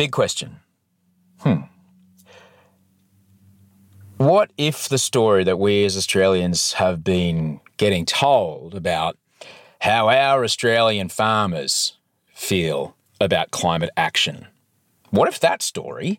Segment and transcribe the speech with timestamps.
[0.00, 0.60] Big question.
[1.40, 1.64] Hmm.
[4.16, 9.18] What if the story that we as Australians have been getting told about
[9.82, 11.98] how our Australian farmers
[12.32, 14.46] feel about climate action?
[15.10, 16.18] What if that story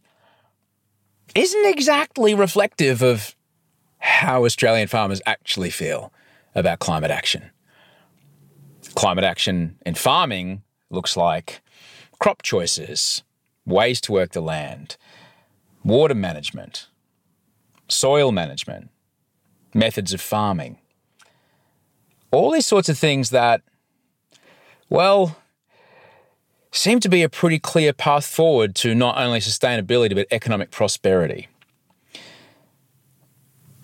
[1.34, 3.36] isn't exactly reflective of
[3.98, 6.14] how Australian farmers actually feel
[6.54, 7.50] about climate action?
[8.94, 10.62] Climate action in farming
[10.92, 11.62] looks like
[12.20, 13.24] crop choices,
[13.66, 14.98] ways to work the land,
[15.84, 16.88] water management,
[17.88, 18.90] soil management,
[19.74, 20.78] methods of farming.
[22.32, 23.62] All these sorts of things that,
[24.90, 25.38] well,
[26.72, 31.48] seem to be a pretty clear path forward to not only sustainability but economic prosperity.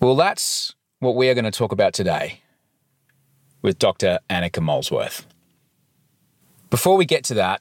[0.00, 2.40] Well, that's what we are going to talk about today
[3.60, 4.20] with Dr.
[4.30, 5.26] Annika Molesworth.
[6.70, 7.60] Before we get to that,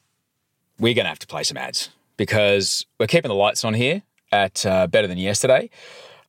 [0.79, 4.01] we're going to have to play some ads because we're keeping the lights on here
[4.31, 5.69] at uh, Better Than Yesterday.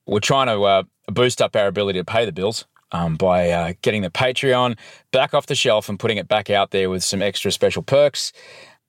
[0.07, 3.73] We're trying to uh, boost up our ability to pay the bills um, by uh,
[3.83, 4.79] getting the Patreon
[5.11, 8.33] back off the shelf and putting it back out there with some extra special perks.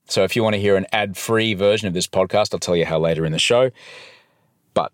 [0.08, 2.76] So if you want to hear an ad free version of this podcast, I'll tell
[2.76, 3.70] you how later in the show.
[4.74, 4.92] But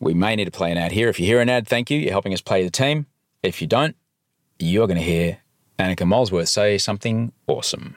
[0.00, 1.08] we may need to play an ad here.
[1.08, 1.98] If you hear an ad, thank you.
[1.98, 3.06] You're helping us play the team.
[3.42, 3.96] If you don't,
[4.58, 5.38] you're going to hear
[5.78, 7.96] Annika Molesworth say something awesome.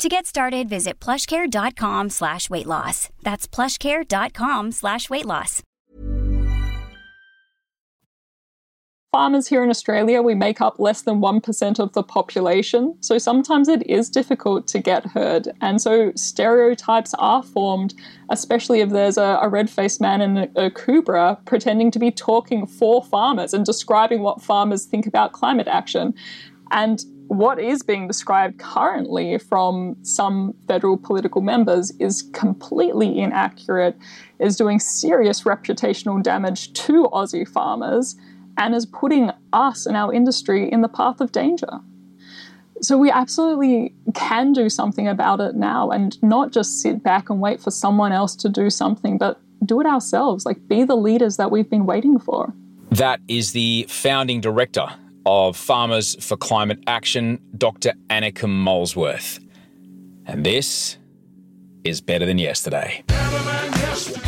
[0.00, 3.08] To get started, visit plushcare.com slash weight loss.
[3.22, 5.62] That's plushcare.com slash weight loss.
[9.16, 12.94] farmers here in Australia, we make up less than 1% of the population.
[13.00, 15.48] So sometimes it is difficult to get heard.
[15.62, 17.94] And so stereotypes are formed,
[18.28, 22.66] especially if there's a, a red faced man in a, Akubra pretending to be talking
[22.66, 26.12] for farmers and describing what farmers think about climate action.
[26.70, 33.96] And what is being described currently from some federal political members is completely inaccurate,
[34.38, 38.16] is doing serious reputational damage to Aussie farmers
[38.58, 41.68] and is putting us and our industry in the path of danger.
[42.82, 47.40] So we absolutely can do something about it now and not just sit back and
[47.40, 51.38] wait for someone else to do something, but do it ourselves, like be the leaders
[51.38, 52.52] that we've been waiting for.
[52.90, 54.88] That is the founding director
[55.26, 57.92] of Farmers for Climate Action, Dr.
[58.08, 59.40] Annika Molesworth.
[60.24, 60.96] And this
[61.84, 63.02] is better than yesterday.
[63.06, 64.25] Better than yesterday.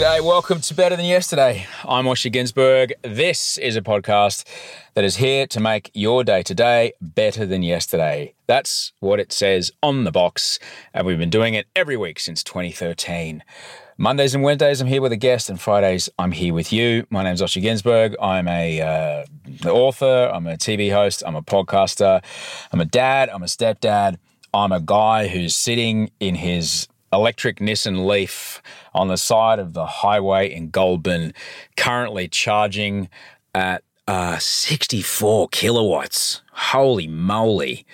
[0.00, 1.66] G'day, welcome to Better Than Yesterday.
[1.84, 2.92] I'm Osher Günsberg.
[3.02, 4.46] This is a podcast
[4.94, 8.32] that is here to make your day today better than yesterday.
[8.46, 10.58] That's what it says on the box,
[10.94, 13.42] and we've been doing it every week since 2013.
[13.98, 17.06] Mondays and Wednesdays, I'm here with a guest, and Fridays, I'm here with you.
[17.10, 18.14] My name's Osher Günsberg.
[18.22, 22.24] I'm a uh, author, I'm a TV host, I'm a podcaster,
[22.72, 24.16] I'm a dad, I'm a stepdad.
[24.52, 28.62] I'm a guy who's sitting in his electric Nissan Leaf
[28.94, 31.32] on the side of the highway in Goulburn,
[31.76, 33.08] currently charging
[33.54, 36.42] at uh, 64 kilowatts.
[36.52, 37.86] Holy moly.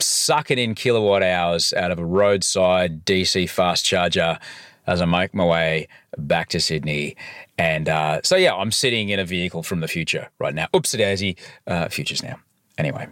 [0.00, 4.38] Sucking in kilowatt hours out of a roadside DC fast charger
[4.86, 7.16] as I make my way back to Sydney.
[7.56, 10.66] And uh, so, yeah, I'm sitting in a vehicle from the future right now.
[10.74, 11.36] Oopsie daisy,
[11.66, 12.40] uh, futures now.
[12.78, 13.06] Anyway,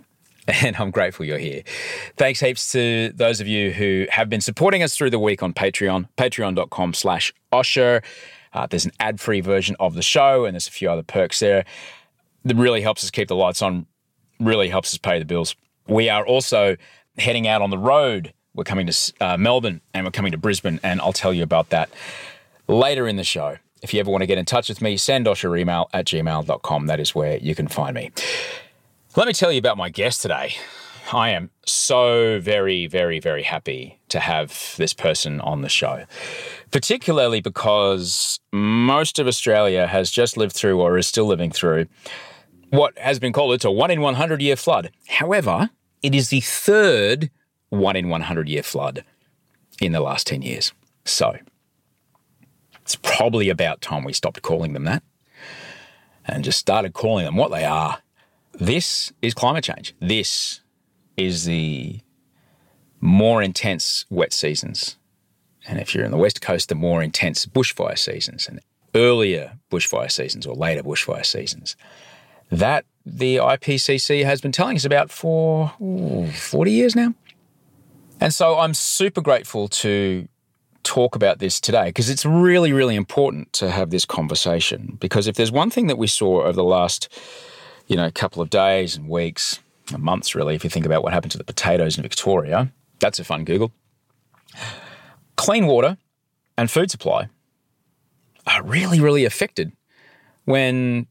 [0.49, 1.63] and I'm grateful you're here.
[2.17, 5.53] Thanks heaps to those of you who have been supporting us through the week on
[5.53, 8.03] Patreon, patreon.com slash Osher.
[8.53, 11.65] Uh, there's an ad-free version of the show, and there's a few other perks there.
[12.45, 13.87] That really helps us keep the lights on,
[14.41, 15.55] really helps us pay the bills.
[15.87, 16.77] We are also
[17.19, 18.33] heading out on the road.
[18.55, 21.71] We're coming to uh, Melbourne and we're coming to Brisbane, and I'll tell you about
[21.71, 21.91] that
[22.67, 23.59] later in the show.
[23.83, 26.87] If you ever want to get in touch with me, send Osher email at gmail.com.
[26.87, 28.11] That is where you can find me.
[29.17, 30.55] Let me tell you about my guest today.
[31.13, 36.05] I am so very, very, very happy to have this person on the show,
[36.71, 41.87] particularly because most of Australia has just lived through or is still living through
[42.69, 44.93] what has been called it's a one in 100 year flood.
[45.09, 45.71] However,
[46.05, 47.33] it is the third
[47.69, 49.05] one in 100 year flood
[49.81, 50.73] in the last 10 years.
[51.05, 51.37] So
[52.83, 55.03] it's probably about time we stopped calling them that
[56.27, 57.99] and just started calling them what they are.
[58.53, 59.95] This is climate change.
[60.01, 60.61] This
[61.17, 62.01] is the
[63.01, 64.97] more intense wet seasons.
[65.67, 68.61] And if you're in the West Coast, the more intense bushfire seasons and
[68.95, 71.77] earlier bushfire seasons or later bushfire seasons.
[72.51, 77.15] That the IPCC has been telling us about for ooh, 40 years now.
[78.21, 80.29] And so I'm super grateful to
[80.83, 84.99] talk about this today because it's really, really important to have this conversation.
[85.01, 87.09] Because if there's one thing that we saw over the last,
[87.91, 89.59] you know, a couple of days and weeks,
[89.99, 93.25] months really, if you think about what happened to the potatoes in Victoria, that's a
[93.25, 93.73] fun Google.
[95.35, 95.99] Clean water
[96.57, 97.29] and food supply
[98.47, 99.73] are really, really affected
[100.45, 101.09] when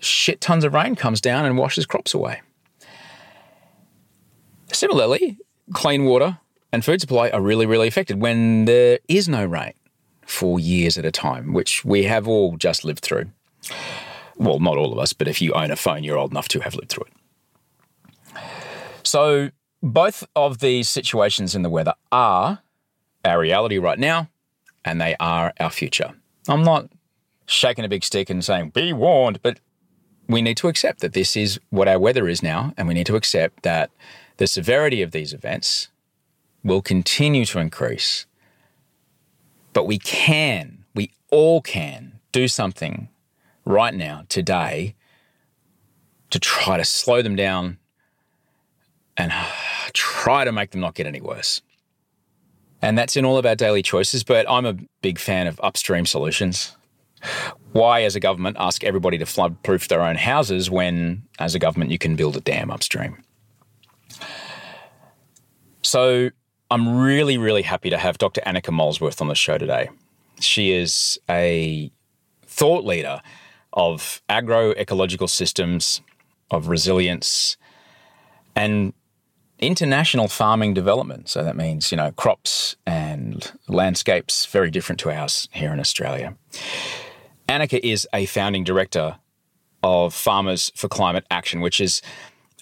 [0.00, 2.42] shit tons of rain comes down and washes crops away.
[4.72, 5.38] Similarly,
[5.72, 6.38] clean water
[6.70, 9.72] and food supply are really, really affected when there is no rain
[10.26, 13.30] for years at a time, which we have all just lived through.
[14.36, 16.60] Well, not all of us, but if you own a phone, you're old enough to
[16.60, 18.40] have lived through it.
[19.02, 19.50] So,
[19.82, 22.60] both of these situations in the weather are
[23.24, 24.28] our reality right now,
[24.84, 26.14] and they are our future.
[26.48, 26.88] I'm not
[27.46, 29.60] shaking a big stick and saying, be warned, but
[30.28, 33.06] we need to accept that this is what our weather is now, and we need
[33.06, 33.90] to accept that
[34.38, 35.88] the severity of these events
[36.62, 38.26] will continue to increase.
[39.72, 43.08] But we can, we all can do something
[43.64, 44.94] right now, today,
[46.30, 47.78] to try to slow them down
[49.16, 49.32] and
[49.92, 51.62] try to make them not get any worse.
[52.82, 54.24] And that's in all of our daily choices.
[54.24, 56.76] But I'm a big fan of upstream solutions.
[57.72, 61.58] Why, as a government, ask everybody to flood proof their own houses when, as a
[61.58, 63.24] government, you can build a dam upstream?
[65.80, 66.30] So
[66.70, 68.42] I'm really, really happy to have Dr.
[68.42, 69.88] Annika Molesworth on the show today.
[70.40, 71.90] She is a
[72.46, 73.22] thought leader
[73.74, 76.00] of agroecological systems,
[76.50, 77.56] of resilience,
[78.56, 78.94] and
[79.58, 81.28] international farming development.
[81.28, 86.36] So that means, you know, crops and landscapes very different to ours here in Australia.
[87.48, 89.16] Annika is a founding director
[89.82, 92.00] of Farmers for Climate Action, which is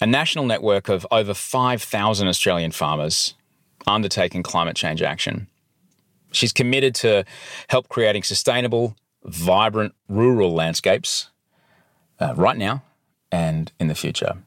[0.00, 3.35] a national network of over 5,000 Australian farmers
[3.87, 5.47] undertaking climate change action.
[6.32, 7.25] She's committed to
[7.69, 11.30] help creating sustainable, vibrant rural landscapes
[12.20, 12.82] uh, right now
[13.30, 14.38] and in the future.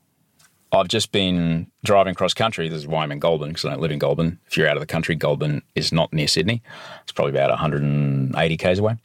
[0.72, 2.68] I've just been driving cross country.
[2.68, 4.40] This is why I'm in Goulburn because I don't live in Goulburn.
[4.48, 6.62] If you're out of the country, Goulburn is not near Sydney.
[7.04, 8.98] It's probably about 180 k's away.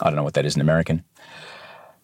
[0.00, 1.04] I don't know what that is in American.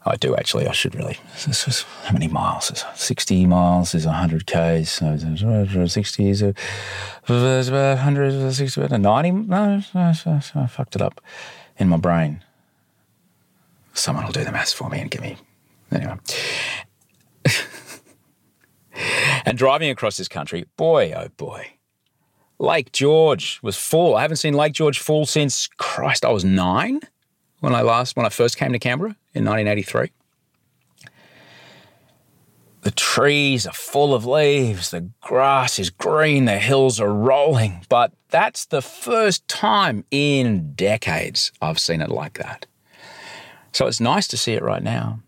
[0.06, 0.68] I do actually.
[0.68, 1.18] I should really.
[1.46, 2.70] This is, how many miles?
[2.70, 4.90] Is 60 miles is 100 k's.
[4.90, 5.16] So
[5.86, 6.54] 60 is about
[7.26, 9.30] 160, about 90.
[9.30, 11.20] No, I fucked it up
[11.78, 12.44] in my brain.
[13.94, 15.37] Someone will do the maths for me and give me.
[15.91, 16.17] Anyway.
[19.46, 21.69] and driving across this country, boy, oh boy.
[22.58, 24.17] Lake George was full.
[24.17, 27.00] I haven't seen Lake George full since Christ, I was nine
[27.61, 30.11] when I last when I first came to Canberra in 1983.
[32.82, 38.12] The trees are full of leaves, the grass is green, the hills are rolling, but
[38.29, 42.67] that's the first time in decades I've seen it like that.
[43.74, 45.19] So it's nice to see it right now,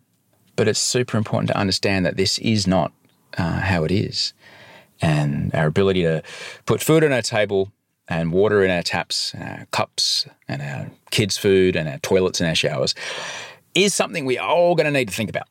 [0.54, 2.92] but it's super important to understand that this is not
[3.36, 4.34] uh, how it is.
[5.02, 6.22] And our ability to
[6.64, 7.72] put food on our table
[8.08, 12.40] and water in our taps, and our cups, and our kids' food, and our toilets
[12.40, 12.94] and our showers
[13.74, 15.48] is something we are all going to need to think about.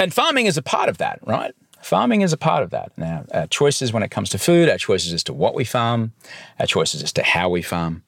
[0.00, 1.54] And farming is a part of that, right?
[1.82, 2.90] Farming is a part of that.
[2.98, 6.12] Now, our choices when it comes to food, our choices as to what we farm,
[6.58, 8.02] our choices as to how we farm,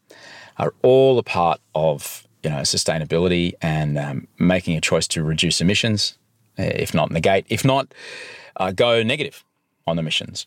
[0.59, 5.61] are all a part of you know sustainability and um, making a choice to reduce
[5.61, 6.17] emissions,
[6.57, 7.93] if not negate, if not
[8.59, 9.43] uh, go negative
[9.85, 10.47] on emissions.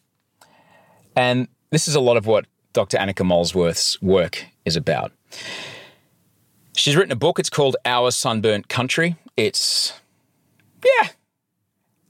[1.13, 2.97] And this is a lot of what Dr.
[2.97, 5.11] Annika Molesworth's work is about.
[6.73, 7.37] She's written a book.
[7.37, 9.17] It's called Our Sunburnt Country.
[9.35, 9.91] It's,
[10.85, 11.09] yeah,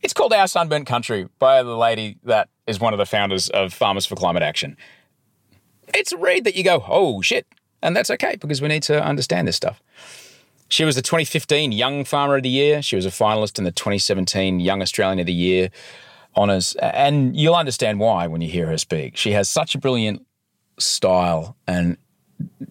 [0.04, 3.74] it's called Our Sunburnt Country by the lady that is one of the founders of
[3.74, 4.78] Farmers for Climate Action.
[5.96, 7.48] It's a read that you go, oh shit.
[7.82, 9.82] And that's okay because we need to understand this stuff.
[10.68, 12.82] She was the 2015 Young Farmer of the Year.
[12.82, 15.70] She was a finalist in the 2017 Young Australian of the Year
[16.36, 16.76] honours.
[16.76, 19.18] And you'll understand why when you hear her speak.
[19.18, 20.26] She has such a brilliant
[20.78, 21.98] style and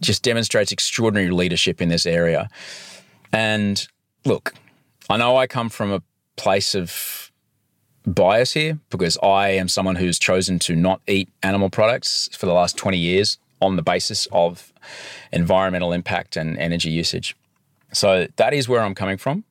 [0.00, 2.49] just demonstrates extraordinary leadership in this area.
[3.33, 3.87] And
[4.25, 4.55] look,
[5.11, 6.03] I know I come from a
[6.37, 7.33] place of
[8.07, 12.53] bias here because I am someone who's chosen to not eat animal products for the
[12.53, 13.38] last 20 years.
[13.61, 14.73] On the basis of
[15.33, 17.37] environmental impact and energy usage.
[17.93, 19.45] So that is where I'm coming from.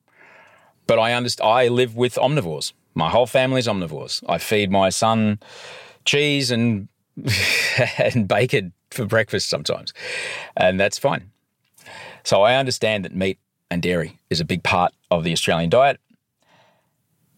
[0.86, 1.48] But I understand.
[1.48, 2.72] I live with omnivores.
[2.94, 4.22] My whole family's omnivores.
[4.28, 5.38] I feed my son
[6.04, 6.88] cheese and
[7.98, 9.92] and bacon for breakfast sometimes,
[10.56, 11.30] and that's fine.
[12.24, 13.38] So I understand that meat
[13.70, 16.00] and dairy is a big part of the Australian diet,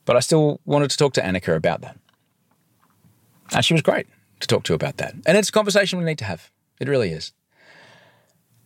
[0.05, 1.99] but I still wanted to talk to Annika about that,
[3.53, 4.07] and she was great
[4.41, 5.15] to talk to about that.
[5.27, 6.50] And it's a conversation we need to have.
[6.81, 7.33] It really is.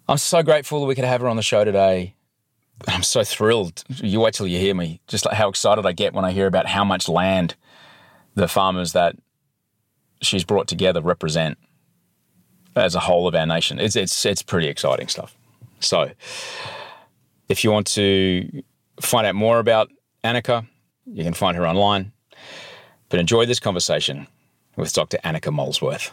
[0.09, 2.15] I'm so grateful that we could have her on the show today.
[2.89, 3.85] I'm so thrilled.
[3.89, 6.47] You wait till you hear me, just like how excited I get when I hear
[6.47, 7.55] about how much land
[8.35, 9.17] the farmers that
[10.21, 11.59] she's brought together represent
[12.77, 13.79] as a whole of our nation.
[13.79, 15.37] It's it's it's pretty exciting stuff.
[15.81, 16.11] So,
[17.49, 18.63] if you want to
[19.01, 19.91] find out more about
[20.23, 20.67] Annika,
[21.07, 22.13] you can find her online.
[23.09, 24.27] But enjoy this conversation
[24.77, 25.19] with Dr.
[25.19, 26.11] Annika Molesworth.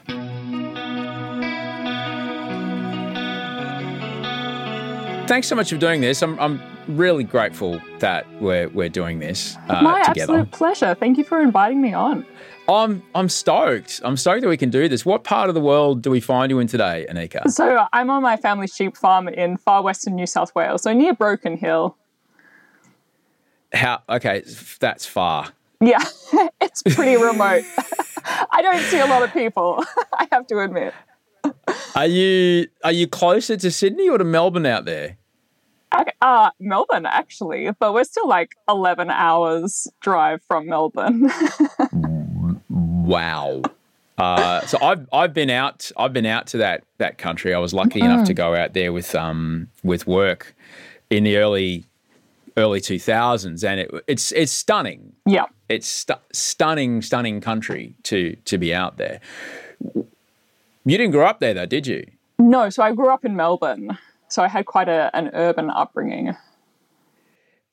[5.32, 6.22] Thanks so much for doing this.
[6.22, 10.34] I'm, I'm really grateful that we're, we're doing this uh, My together.
[10.34, 10.94] absolute pleasure.
[10.94, 12.26] Thank you for inviting me on.
[12.68, 14.02] I'm I'm stoked.
[14.04, 15.06] I'm stoked that we can do this.
[15.06, 17.50] What part of the world do we find you in today, Annika?
[17.50, 21.14] So I'm on my family's sheep farm in far western New South Wales, so near
[21.14, 21.96] Broken Hill.
[23.72, 24.02] How?
[24.10, 24.44] Okay,
[24.82, 25.48] that's far.
[25.80, 26.04] Yeah,
[26.60, 27.64] it's pretty remote.
[28.52, 29.82] I don't see a lot of people.
[30.14, 30.94] I have to admit.
[31.96, 35.18] Are you are you closer to Sydney or to Melbourne out there?
[36.22, 41.30] Uh, Melbourne actually, but we're still like 11 hours drive from Melbourne.
[42.70, 43.64] Wow.
[44.18, 47.54] Uh, so I've I've been out I've been out to that that country.
[47.54, 50.56] I was lucky enough to go out there with um with work
[51.10, 51.86] in the early
[52.56, 55.14] early two thousands, and it, it's it's stunning.
[55.26, 55.46] yeah.
[55.68, 59.20] It's stu- stunning, stunning country to to be out there.
[59.84, 60.06] You
[60.98, 62.06] didn't grow up there though, did you?
[62.40, 63.98] No, so I grew up in Melbourne.
[64.32, 66.36] So I had quite a, an urban upbringing.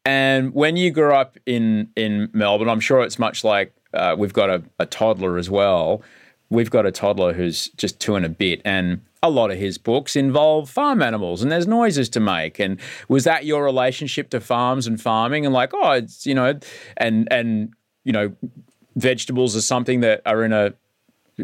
[0.04, 4.32] And when you grew up in in Melbourne, I'm sure it's much like uh, we've
[4.32, 6.02] got a, a toddler as well.
[6.50, 9.76] We've got a toddler who's just two and a bit, and a lot of his
[9.76, 12.58] books involve farm animals, and there's noises to make.
[12.58, 15.44] And was that your relationship to farms and farming?
[15.44, 16.58] And like, oh, it's you know,
[16.96, 17.74] and and
[18.04, 18.34] you know,
[18.96, 20.72] vegetables are something that are in a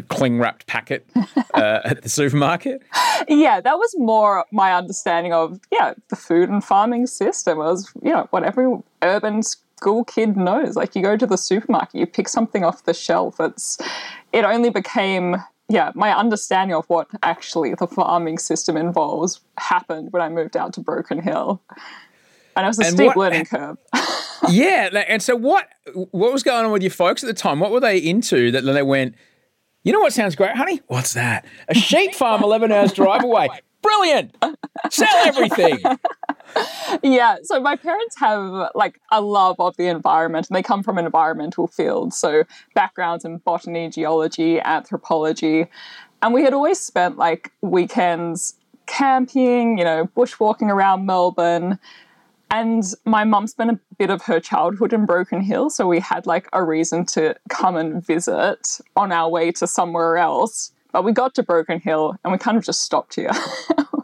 [0.09, 1.07] cling wrapped packet
[1.53, 2.81] uh, at the supermarket.
[3.27, 7.59] Yeah, that was more my understanding of, yeah, the food and farming system.
[7.59, 8.67] It was, you know, what every
[9.01, 10.75] urban school kid knows.
[10.75, 13.39] Like you go to the supermarket, you pick something off the shelf.
[13.39, 13.77] It's
[14.33, 20.21] it only became yeah, my understanding of what actually the farming system involves happened when
[20.21, 21.59] I moved out to Broken Hill.
[22.55, 23.77] And it was a And steep what- learning curve.
[24.47, 25.67] yeah, and so what?
[25.93, 27.59] What was going on with your folks at the time?
[27.59, 29.15] What were they into that they went?
[29.85, 30.81] You know what sounds great, honey?
[30.87, 31.45] What's that?
[31.69, 33.47] A sheep farm, eleven hours drive away.
[33.83, 34.35] Brilliant!
[34.89, 35.79] Sell everything.
[37.03, 40.97] Yeah, so my parents have like a love of the environment and they come from
[40.97, 42.13] an environmental field.
[42.13, 45.67] So backgrounds in botany, geology, anthropology.
[46.21, 51.77] And we had always spent like weekends camping, you know, bushwalking around Melbourne.
[52.51, 56.25] And my mum spent a bit of her childhood in Broken Hill, so we had
[56.25, 60.71] like a reason to come and visit on our way to somewhere else.
[60.91, 63.31] But we got to Broken Hill and we kind of just stopped here.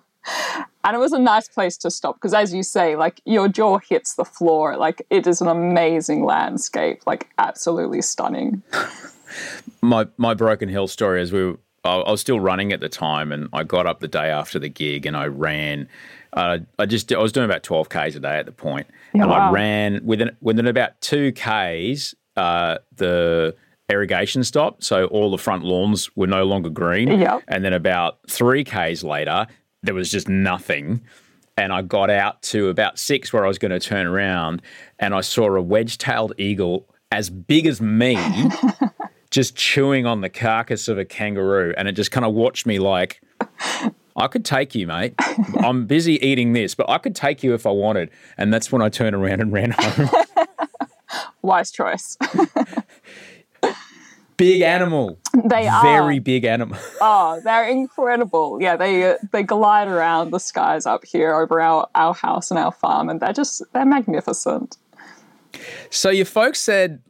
[0.84, 3.78] And it was a nice place to stop because, as you say, like your jaw
[3.78, 4.78] hits the floor.
[4.78, 8.64] Like it is an amazing landscape, like absolutely stunning.
[9.82, 12.90] My my Broken Hill story is we were, I I was still running at the
[12.90, 15.88] time, and I got up the day after the gig, and I ran.
[16.34, 19.24] Uh, I just I was doing about twelve k's a day at the point, and
[19.24, 22.16] I ran within within about two k's.
[22.38, 23.56] Uh, the
[23.90, 27.20] irrigation stopped, so all the front lawns were no longer green.
[27.20, 27.44] Yep.
[27.48, 29.48] And then about three k's later,
[29.84, 31.02] there was just nothing.
[31.58, 34.62] And I got out to about six where I was going to turn around,
[35.00, 38.18] and I saw a wedge-tailed eagle as big as me
[39.32, 41.74] just chewing on the carcass of a kangaroo.
[41.78, 43.22] And it just kind of watched me like,
[44.15, 45.13] I could take you, mate.
[45.60, 48.10] I'm busy eating this, but I could take you if I wanted.
[48.38, 50.10] And that's when I turned around and ran home.
[51.41, 52.18] Wise choice.
[54.38, 55.20] big animal.
[55.46, 56.77] they are Very big animal.
[57.03, 58.60] Oh, they're incredible.
[58.62, 62.72] Yeah, they they glide around the skies up here over our our house and our
[62.72, 64.77] farm, and they're just they're magnificent.
[65.89, 67.01] So your folks said,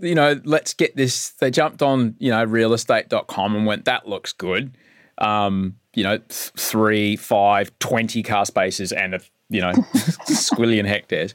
[0.00, 1.30] you know, let's get this.
[1.30, 4.76] They jumped on, you know, realestate.com and went, that looks good.
[5.18, 9.72] Um, you know, three, five, 20 car spaces and, a, you know,
[10.28, 11.34] squillion hectares.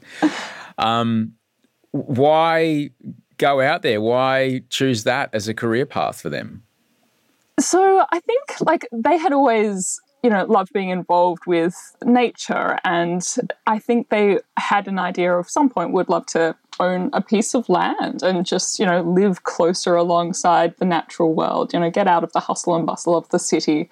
[0.78, 1.34] Um,
[1.90, 2.90] why
[3.38, 4.00] go out there?
[4.00, 6.62] Why choose that as a career path for them?
[7.58, 12.80] So I think like they had always you know, loved being involved with nature.
[12.84, 13.22] And
[13.68, 17.54] I think they had an idea of some point would love to own a piece
[17.54, 22.08] of land and just, you know, live closer alongside the natural world, you know, get
[22.08, 23.88] out of the hustle and bustle of the city.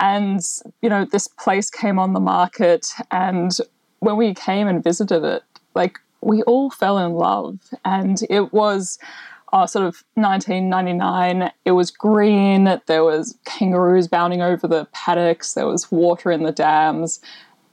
[0.00, 0.40] And,
[0.82, 2.86] you know, this place came on the market.
[3.10, 3.52] And
[4.00, 5.42] when we came and visited it,
[5.74, 7.58] like, we all fell in love.
[7.84, 8.98] And it was
[9.52, 11.50] uh, sort of 1999.
[11.64, 12.80] It was green.
[12.86, 15.54] There was kangaroos bounding over the paddocks.
[15.54, 17.20] There was water in the dams.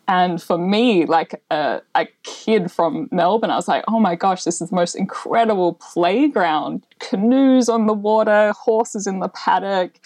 [0.08, 4.44] And for me, like a, a, kid from Melbourne, I was like, oh my gosh,
[4.44, 6.86] this is the most incredible playground.
[7.00, 10.00] Canoes on the water, horses in the paddock.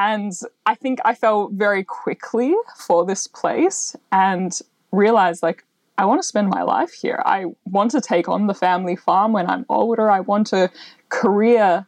[0.00, 0.32] And
[0.64, 2.54] I think I fell very quickly
[2.86, 4.58] for this place and
[4.92, 5.66] realized, like,
[5.98, 7.22] I want to spend my life here.
[7.26, 10.10] I want to take on the family farm when I'm older.
[10.10, 10.70] I want a
[11.10, 11.86] career,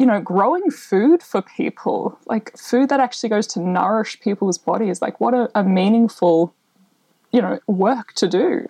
[0.00, 5.00] you know, growing food for people, like food that actually goes to nourish people's bodies.
[5.00, 6.52] Like, what a, a meaningful,
[7.30, 8.68] you know, work to do.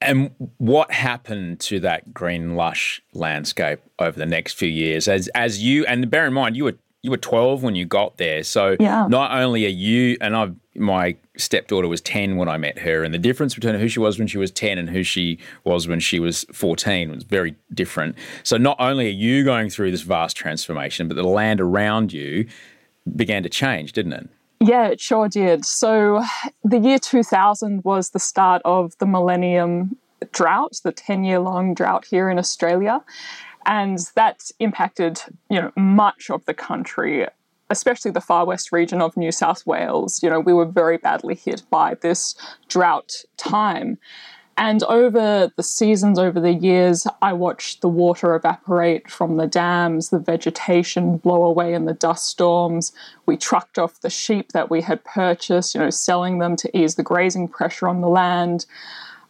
[0.00, 5.08] And what happened to that green lush landscape over the next few years?
[5.08, 8.16] As as you and bear in mind you were you were 12 when you got
[8.16, 8.42] there.
[8.42, 9.06] So yeah.
[9.08, 13.12] not only are you and I my stepdaughter was 10 when I met her and
[13.12, 15.98] the difference between who she was when she was 10 and who she was when
[15.98, 18.16] she was 14 was very different.
[18.44, 22.46] So not only are you going through this vast transformation but the land around you
[23.16, 24.28] began to change, didn't it?
[24.60, 25.64] Yeah, it sure did.
[25.64, 26.24] So
[26.64, 29.96] the year 2000 was the start of the millennium
[30.32, 33.02] drought, the 10 year long drought here in Australia
[33.68, 37.26] and that impacted you know much of the country
[37.70, 41.34] especially the far west region of New South Wales you know we were very badly
[41.34, 42.34] hit by this
[42.68, 43.98] drought time
[44.58, 50.10] and over the seasons over the years i watched the water evaporate from the dams
[50.10, 52.92] the vegetation blow away in the dust storms
[53.24, 56.96] we trucked off the sheep that we had purchased you know selling them to ease
[56.96, 58.66] the grazing pressure on the land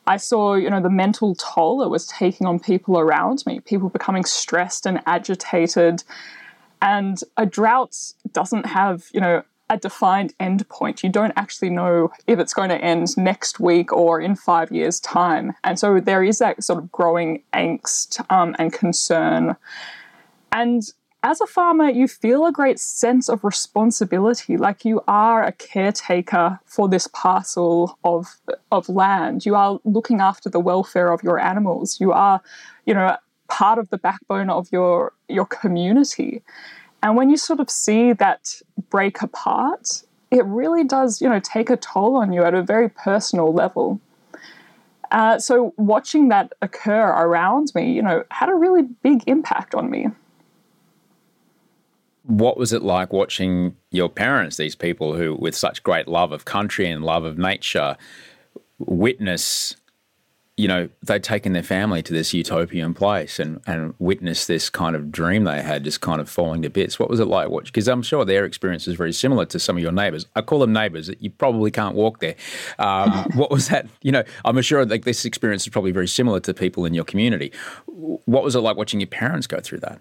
[0.09, 3.91] I saw, you know, the mental toll it was taking on people around me, people
[3.91, 6.03] becoming stressed and agitated.
[6.81, 11.03] And a drought doesn't have, you know, a defined end point.
[11.03, 15.01] You don't actually know if it's going to end next week or in five years'
[15.01, 15.55] time.
[15.65, 19.57] And so there is that sort of growing angst um, and concern.
[20.53, 20.83] And
[21.23, 26.61] as a farmer, you feel a great sense of responsibility, like you are a caretaker
[26.65, 28.37] for this parcel of,
[28.71, 29.45] of land.
[29.45, 32.01] You are looking after the welfare of your animals.
[32.01, 32.41] You are,
[32.87, 33.17] you know,
[33.49, 36.43] part of the backbone of your your community.
[37.03, 41.71] And when you sort of see that break apart, it really does, you know, take
[41.71, 44.01] a toll on you at a very personal level.
[45.11, 49.91] Uh, so watching that occur around me, you know, had a really big impact on
[49.91, 50.09] me
[52.29, 56.45] what was it like watching your parents, these people who, with such great love of
[56.45, 57.97] country and love of nature,
[58.79, 59.75] witness,
[60.59, 64.97] you know, they'd taken their family to this utopian place and, and witness this kind
[64.97, 66.99] of dream they had just kind of falling to bits.
[66.99, 67.49] What was it like?
[67.49, 70.27] Watch because I'm sure their experience is very similar to some of your neighbours.
[70.35, 71.11] I call them neighbours.
[71.21, 72.35] You probably can't walk there.
[72.81, 73.87] Um, what was that?
[74.03, 77.05] You know, I'm sure like this experience is probably very similar to people in your
[77.05, 77.53] community.
[77.87, 80.01] What was it like watching your parents go through that?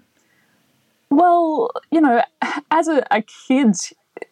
[1.12, 2.24] Well, you know,
[2.72, 3.76] as a, a kid,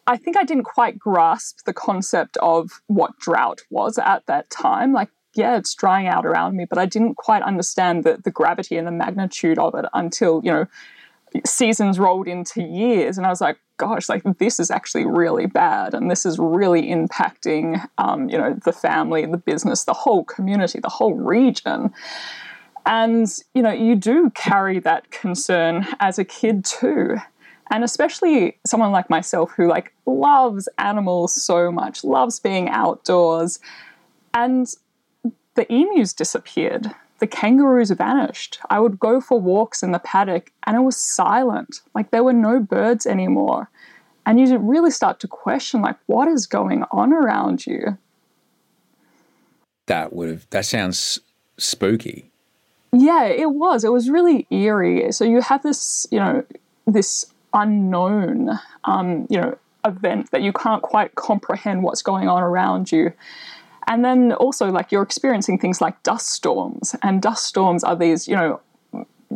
[0.08, 4.92] I think I didn't quite grasp the concept of what drought was at that time.
[4.92, 8.76] Like, yeah, it's drying out around me, but I didn't quite understand the, the gravity
[8.76, 10.66] and the magnitude of it until, you know,
[11.44, 13.18] seasons rolled into years.
[13.18, 15.94] And I was like, gosh, like this is actually really bad.
[15.94, 20.80] And this is really impacting, um, you know, the family, the business, the whole community,
[20.80, 21.92] the whole region.
[22.86, 27.16] And, you know, you do carry that concern as a kid too.
[27.70, 33.58] And especially someone like myself who like loves animals so much, loves being outdoors.
[34.32, 34.68] And
[35.56, 36.94] the emus disappeared.
[37.18, 38.58] The kangaroos vanished.
[38.68, 41.80] I would go for walks in the paddock and it was silent.
[41.94, 43.70] Like there were no birds anymore.
[44.26, 47.96] And you really start to question like what is going on around you?
[49.86, 51.20] That would have that sounds
[51.56, 52.30] spooky.
[52.92, 53.84] Yeah, it was.
[53.84, 55.12] It was really eerie.
[55.12, 56.44] So you have this, you know,
[56.86, 62.90] this unknown, um, you know, event that you can't quite comprehend what's going on around
[62.90, 63.12] you.
[63.86, 66.94] And then also, like, you're experiencing things like dust storms.
[67.02, 68.60] And dust storms are these, you know,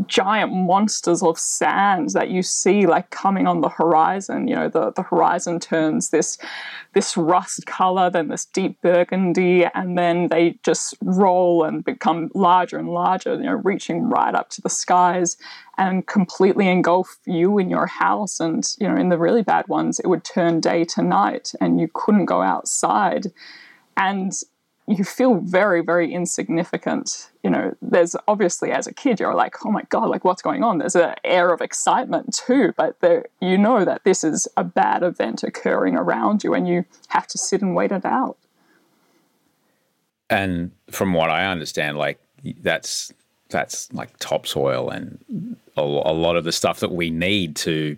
[0.07, 4.49] giant monsters of sand that you see like coming on the horizon.
[4.49, 6.39] You know, the, the horizon turns this
[6.93, 12.79] this rust color, then this deep burgundy, and then they just roll and become larger
[12.79, 15.37] and larger, you know, reaching right up to the skies
[15.79, 18.41] and completely engulf you in your house.
[18.41, 21.81] And, you know, in the really bad ones, it would turn day to night and
[21.81, 23.27] you couldn't go outside.
[23.97, 24.33] And
[24.87, 27.31] you feel very, very insignificant.
[27.45, 30.65] You know, there's obviously as a kid, you're like, oh my God, like what's going
[30.65, 30.79] on?
[30.79, 35.03] There's an air of excitement too, but there, you know that this is a bad
[35.03, 38.37] event occurring around you and you have to sit and wait it out.
[40.29, 42.21] And from what I understand, like
[42.63, 43.13] that's
[43.49, 47.97] that's like topsoil and a, a lot of the stuff that we need to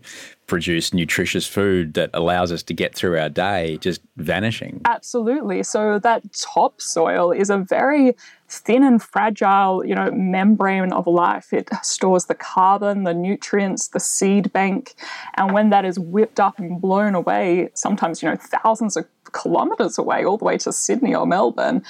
[0.52, 4.82] produce nutritious food that allows us to get through our day just vanishing.
[4.84, 5.62] Absolutely.
[5.62, 8.14] So that topsoil is a very
[8.50, 11.54] thin and fragile, you know, membrane of life.
[11.54, 14.92] It stores the carbon, the nutrients, the seed bank,
[15.38, 19.96] and when that is whipped up and blown away, sometimes, you know, thousands of kilometers
[19.96, 21.82] away all the way to Sydney or Melbourne,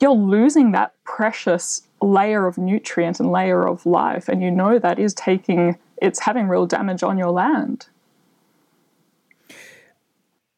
[0.00, 4.98] you're losing that precious layer of nutrient and layer of life and you know that
[4.98, 7.86] is taking it's having real damage on your land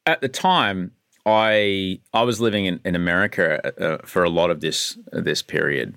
[0.07, 0.93] at the time,
[1.27, 5.43] I I was living in, in America uh, for a lot of this uh, this
[5.43, 5.95] period,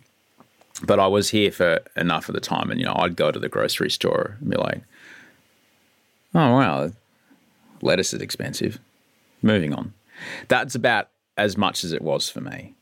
[0.85, 3.39] but I was here for enough of the time, and you know I'd go to
[3.39, 4.81] the grocery store and be like,
[6.33, 6.91] "Oh wow,
[7.81, 8.79] lettuce is expensive."
[9.41, 9.93] Moving on,
[10.47, 12.73] that's about as much as it was for me,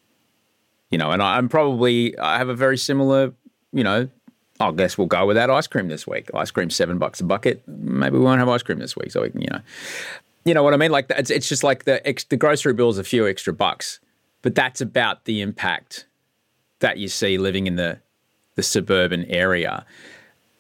[0.90, 1.12] you know.
[1.12, 3.34] And I, I'm probably I have a very similar,
[3.74, 4.10] you know.
[4.58, 6.30] I guess we'll go without ice cream this week.
[6.34, 7.62] Ice cream seven bucks a bucket.
[7.68, 9.60] Maybe we won't have ice cream this week, so we can, you know.
[10.46, 10.92] You know what I mean?
[10.92, 14.00] Like it's it's just like the ex, the grocery bill is a few extra bucks,
[14.44, 16.06] but that's about the impact
[16.80, 18.00] that you see living in the
[18.54, 19.86] the suburban area.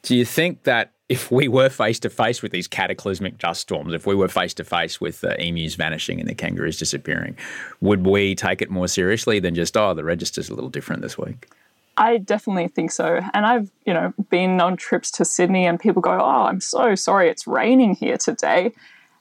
[0.01, 3.93] Do you think that if we were face to face with these cataclysmic dust storms,
[3.93, 7.37] if we were face to face with the emus vanishing and the kangaroos disappearing,
[7.79, 11.15] would we take it more seriously than just oh the register's a little different this
[11.15, 11.47] week?
[11.97, 13.21] I definitely think so.
[13.33, 16.95] And I've, you know, been on trips to Sydney and people go, "Oh, I'm so
[16.95, 18.73] sorry it's raining here today."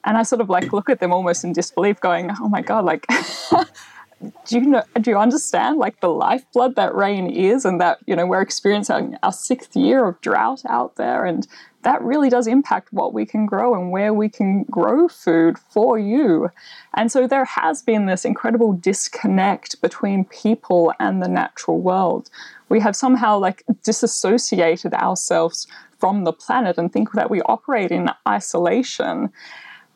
[0.05, 2.85] And I sort of like look at them almost in disbelief, going, "Oh my god!
[2.85, 3.05] Like,
[4.45, 4.83] do you know?
[5.01, 9.17] Do you understand like the lifeblood that rain is, and that you know we're experiencing
[9.23, 11.47] our sixth year of drought out there, and
[11.85, 15.99] that really does impact what we can grow and where we can grow food for
[15.99, 16.49] you.
[16.95, 22.31] And so there has been this incredible disconnect between people and the natural world.
[22.69, 25.67] We have somehow like disassociated ourselves
[25.99, 29.29] from the planet and think that we operate in isolation.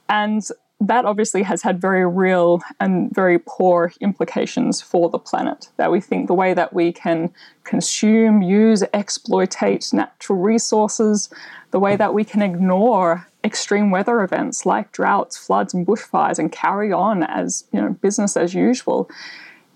[0.09, 0.43] And
[0.81, 5.69] that obviously has had very real and very poor implications for the planet.
[5.77, 7.31] That we think the way that we can
[7.65, 11.29] consume, use, exploitate natural resources,
[11.71, 16.51] the way that we can ignore extreme weather events like droughts, floods, and bushfires and
[16.51, 19.09] carry on as you know business as usual.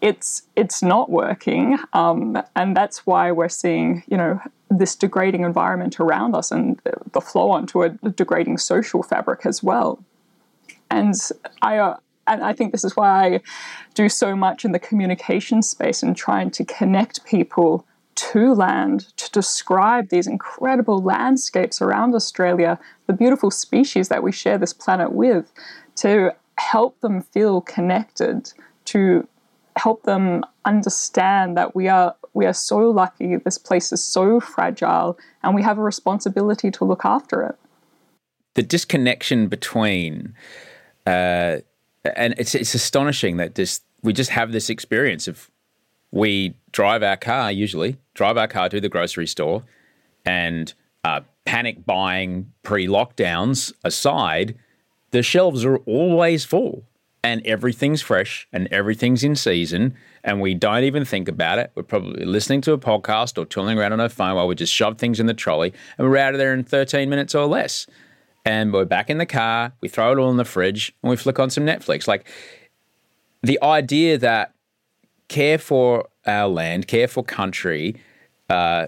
[0.02, 6.00] It's it's not working, um, and that's why we're seeing you know this degrading environment
[6.00, 6.80] around us and
[7.12, 10.04] the flow onto a degrading social fabric as well.
[11.00, 11.16] And
[11.62, 13.42] I, uh, and I think this is why I
[13.94, 19.32] do so much in the communication space and trying to connect people to land to
[19.32, 25.52] describe these incredible landscapes around Australia, the beautiful species that we share this planet with,
[25.96, 28.54] to help them feel connected,
[28.86, 29.28] to
[29.76, 35.18] help them understand that we are we are so lucky, this place is so fragile,
[35.44, 37.56] and we have a responsibility to look after it.
[38.56, 40.36] The disconnection between
[41.06, 41.58] uh,
[42.16, 45.50] and it's it's astonishing that just we just have this experience of
[46.12, 49.64] we drive our car usually drive our car to the grocery store
[50.26, 54.56] and uh, panic buying pre lockdowns aside,
[55.12, 56.84] the shelves are always full
[57.24, 61.72] and everything's fresh and everything's in season and we don't even think about it.
[61.76, 64.74] We're probably listening to a podcast or tooling around on our phone while we just
[64.74, 67.88] shove things in the trolley and we're out of there in 13 minutes or less
[68.46, 69.74] and we're back in the car.
[69.82, 72.08] We throw it all in the fridge and we flick on some Netflix.
[72.08, 72.28] Like
[73.42, 74.54] the idea that
[75.28, 77.96] care for our land, care for country,
[78.50, 78.88] uh,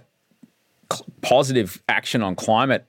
[0.91, 2.85] cl- positive action on climate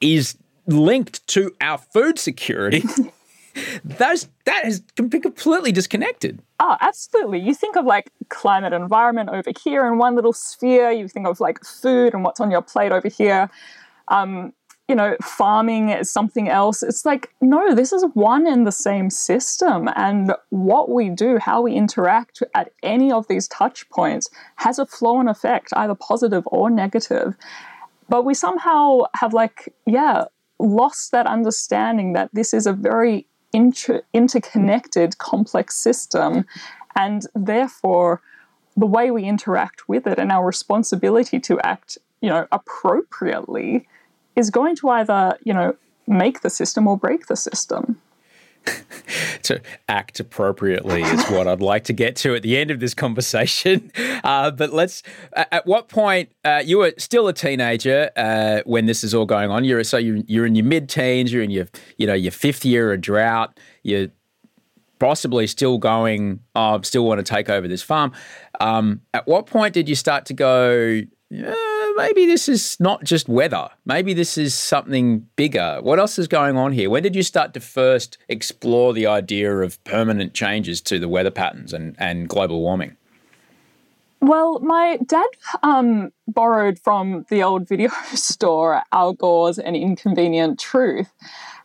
[0.00, 0.36] is
[0.66, 2.82] linked to our food security.
[3.84, 6.40] Those that has been completely disconnected.
[6.58, 7.38] Oh, absolutely.
[7.40, 10.90] You think of like climate environment over here in one little sphere.
[10.90, 13.50] You think of like food and what's on your plate over here.
[14.08, 14.54] Um,
[14.88, 16.82] you know, farming something else.
[16.82, 19.88] It's like, no, this is one and the same system.
[19.96, 24.86] And what we do, how we interact at any of these touch points, has a
[24.86, 27.36] flow and effect, either positive or negative.
[28.08, 30.24] But we somehow have, like, yeah,
[30.58, 36.44] lost that understanding that this is a very inter- interconnected, complex system.
[36.96, 38.20] And therefore,
[38.76, 43.86] the way we interact with it and our responsibility to act, you know, appropriately
[44.36, 48.00] is going to either, you know, make the system or break the system.
[49.42, 52.94] to act appropriately is what I'd like to get to at the end of this
[52.94, 53.90] conversation.
[54.24, 55.02] Uh, but let's.
[55.32, 59.50] At what point uh, you were still a teenager uh, when this is all going
[59.50, 59.64] on?
[59.64, 61.32] You're so you're, you're in your mid-teens.
[61.32, 61.66] You're in your
[61.98, 63.58] you know your fifth year of drought.
[63.82, 64.10] You're
[65.00, 66.38] possibly still going.
[66.54, 68.12] Oh, still want to take over this farm.
[68.60, 71.00] Um, at what point did you start to go?
[71.96, 73.68] Maybe this is not just weather.
[73.84, 75.78] Maybe this is something bigger.
[75.82, 76.90] What else is going on here?
[76.90, 81.30] When did you start to first explore the idea of permanent changes to the weather
[81.30, 82.96] patterns and, and global warming?
[84.20, 85.26] Well, my dad
[85.64, 91.12] um, borrowed from the old video store Al Gore's An Inconvenient Truth.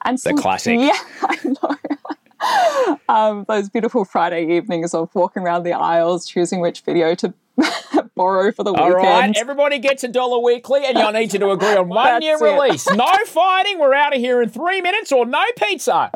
[0.04, 0.80] And the classic.
[0.80, 2.98] Yeah, I know.
[3.10, 7.34] um, those beautiful Friday evenings of walking around the aisles, choosing which video to
[8.18, 8.96] borrow for the weekend.
[8.96, 12.22] All right, everybody gets a dollar weekly, and I need you to agree on one
[12.22, 12.90] year release.
[12.90, 13.80] No fighting.
[13.80, 16.12] We're out of here in three minutes, or no pizza.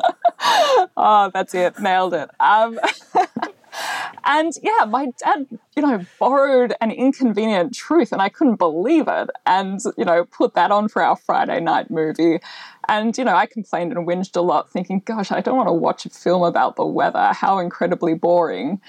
[0.96, 1.78] oh, that's it.
[1.78, 2.28] Nailed it.
[2.40, 2.78] Um,
[4.24, 9.30] and yeah, my dad, you know, borrowed an inconvenient truth, and I couldn't believe it,
[9.46, 12.40] and you know, put that on for our Friday night movie.
[12.88, 15.72] And, you know, I complained and whinged a lot, thinking, gosh, I don't want to
[15.72, 17.32] watch a film about the weather.
[17.32, 18.80] How incredibly boring.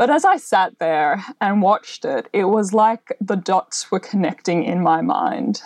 [0.00, 4.64] But as I sat there and watched it, it was like the dots were connecting
[4.64, 5.60] in my mind.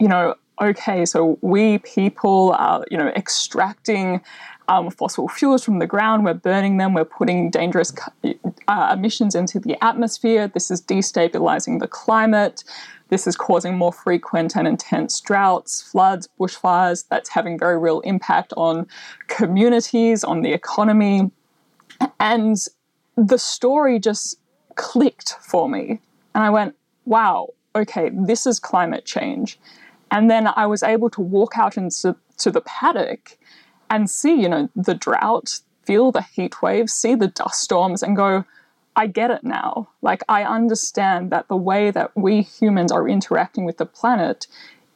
[0.00, 4.22] You know, okay, so we people are, you know, extracting
[4.66, 7.92] um, fossil fuels from the ground, we're burning them, we're putting dangerous
[8.66, 10.48] uh, emissions into the atmosphere.
[10.48, 12.64] This is destabilizing the climate.
[13.08, 17.04] This is causing more frequent and intense droughts, floods, bushfires.
[17.08, 18.88] That's having very real impact on
[19.28, 21.30] communities, on the economy.
[22.18, 22.56] And
[23.20, 24.38] the story just
[24.76, 26.00] clicked for me.
[26.34, 29.58] And I went, wow, okay, this is climate change.
[30.10, 33.36] And then I was able to walk out into to the paddock
[33.90, 38.16] and see, you know, the drought, feel the heat waves, see the dust storms, and
[38.16, 38.44] go,
[38.96, 39.88] I get it now.
[40.00, 44.46] Like, I understand that the way that we humans are interacting with the planet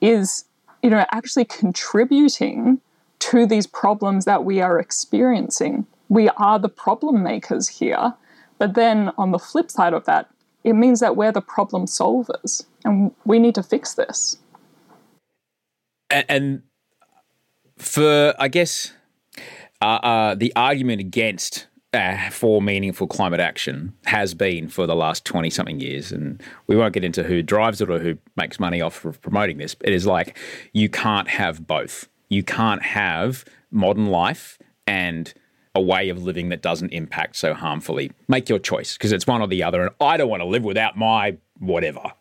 [0.00, 0.46] is,
[0.82, 2.80] you know, actually contributing
[3.20, 8.14] to these problems that we are experiencing we are the problem makers here.
[8.58, 10.28] But then on the flip side of that,
[10.62, 14.38] it means that we're the problem solvers and we need to fix this.
[16.10, 16.62] And,
[17.78, 18.92] for, I guess,
[19.82, 25.24] uh, uh, the argument against uh, for meaningful climate action has been for the last
[25.24, 26.12] 20 something years.
[26.12, 29.58] And we won't get into who drives it or who makes money off of promoting
[29.58, 29.76] this.
[29.82, 30.36] It is like
[30.72, 32.08] you can't have both.
[32.28, 35.32] You can't have modern life and
[35.74, 38.12] a way of living that doesn't impact so harmfully.
[38.28, 39.82] Make your choice because it's one or the other.
[39.82, 42.12] And I don't want to live without my whatever.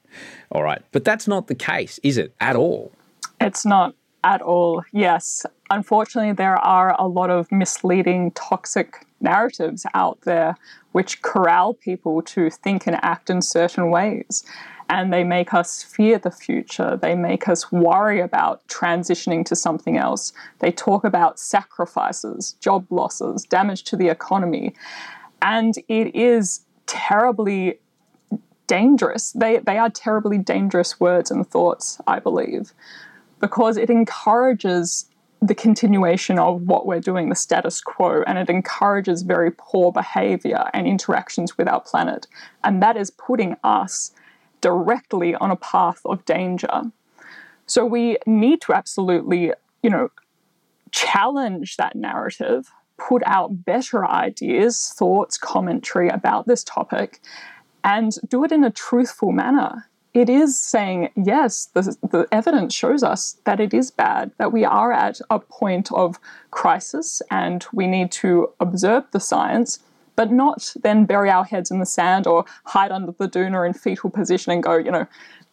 [0.51, 0.81] All right.
[0.91, 2.33] But that's not the case, is it?
[2.39, 2.91] At all?
[3.39, 4.83] It's not at all.
[4.91, 5.45] Yes.
[5.69, 10.55] Unfortunately, there are a lot of misleading, toxic narratives out there
[10.91, 14.43] which corral people to think and act in certain ways
[14.89, 16.97] and they make us fear the future.
[17.01, 20.33] They make us worry about transitioning to something else.
[20.59, 24.75] They talk about sacrifices, job losses, damage to the economy.
[25.41, 27.79] And it is terribly
[28.67, 29.31] dangerous.
[29.33, 32.73] They, they are terribly dangerous words and thoughts, I believe,
[33.39, 35.05] because it encourages
[35.41, 40.69] the continuation of what we're doing, the status quo, and it encourages very poor behavior
[40.73, 42.27] and interactions with our planet.
[42.63, 44.11] And that is putting us
[44.63, 46.81] directly on a path of danger.
[47.65, 49.51] So we need to absolutely,
[49.83, 50.09] you know,
[50.91, 57.19] challenge that narrative, put out better ideas, thoughts, commentary about this topic,
[57.83, 59.89] and do it in a truthful manner.
[60.13, 64.63] It is saying, yes, the, the evidence shows us that it is bad, that we
[64.63, 66.19] are at a point of
[66.51, 69.79] crisis and we need to observe the science
[70.15, 73.73] but not then bury our heads in the sand or hide under the or in
[73.73, 75.07] fetal position and go, you know,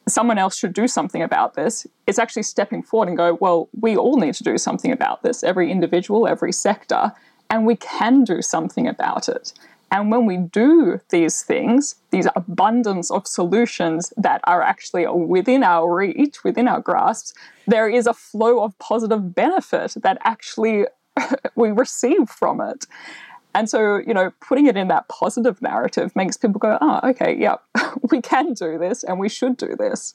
[0.09, 1.87] someone else should do something about this.
[2.07, 5.43] It's actually stepping forward and go, well, we all need to do something about this,
[5.43, 7.13] every individual, every sector,
[7.49, 9.53] and we can do something about it.
[9.93, 15.93] And when we do these things, these abundance of solutions that are actually within our
[15.93, 20.87] reach, within our grasp, there is a flow of positive benefit that actually
[21.57, 22.87] we receive from it.
[23.55, 27.37] And so, you know, putting it in that positive narrative makes people go, oh, okay,
[27.37, 27.57] yeah,
[28.11, 30.15] we can do this and we should do this.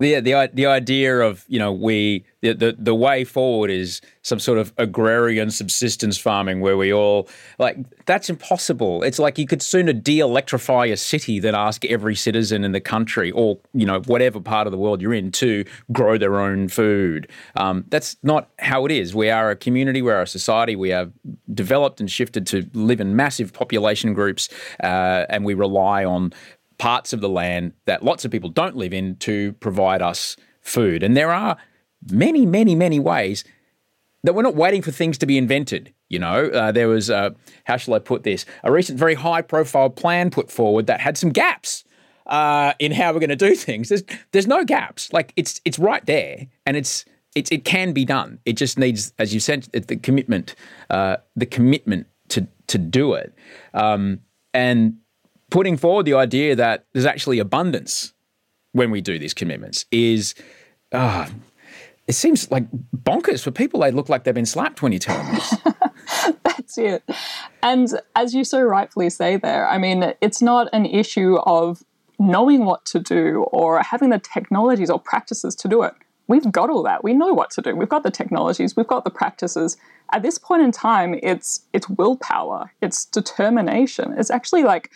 [0.00, 4.40] Yeah, the the idea of you know we the, the the way forward is some
[4.40, 7.28] sort of agrarian subsistence farming where we all
[7.60, 9.04] like that's impossible.
[9.04, 13.30] It's like you could sooner de-electrify a city than ask every citizen in the country
[13.30, 17.30] or you know whatever part of the world you're in to grow their own food.
[17.54, 19.14] Um, that's not how it is.
[19.14, 20.02] We are a community.
[20.02, 20.74] We are a society.
[20.74, 21.12] We have
[21.52, 24.48] developed and shifted to live in massive population groups,
[24.82, 26.32] uh, and we rely on
[26.78, 31.02] parts of the land that lots of people don't live in to provide us food.
[31.02, 31.56] And there are
[32.10, 33.44] many, many, many ways
[34.22, 35.92] that we're not waiting for things to be invented.
[36.08, 37.30] You know, uh, there was, uh,
[37.64, 41.16] how shall I put this, a recent very high profile plan put forward that had
[41.16, 41.84] some gaps.
[42.26, 45.12] Uh, in how we're going to do things, there's there's no gaps.
[45.12, 48.38] Like it's it's right there, and it's it's it can be done.
[48.46, 50.54] It just needs, as you said, the commitment,
[50.88, 53.34] uh, the commitment to to do it.
[53.74, 54.20] Um,
[54.54, 54.96] and
[55.54, 58.12] putting forward the idea that there's actually abundance
[58.72, 60.34] when we do these commitments is,
[60.90, 61.28] uh,
[62.08, 63.78] it seems like bonkers for people.
[63.78, 65.54] They look like they've been slapped when you tell them this.
[66.42, 67.04] That's it.
[67.62, 71.84] And as you so rightfully say there, I mean, it's not an issue of
[72.18, 75.94] knowing what to do or having the technologies or practices to do it.
[76.26, 77.04] We've got all that.
[77.04, 77.76] We know what to do.
[77.76, 79.76] We've got the technologies, we've got the practices.
[80.12, 84.14] At this point in time, it's it's willpower, it's determination.
[84.18, 84.90] It's actually like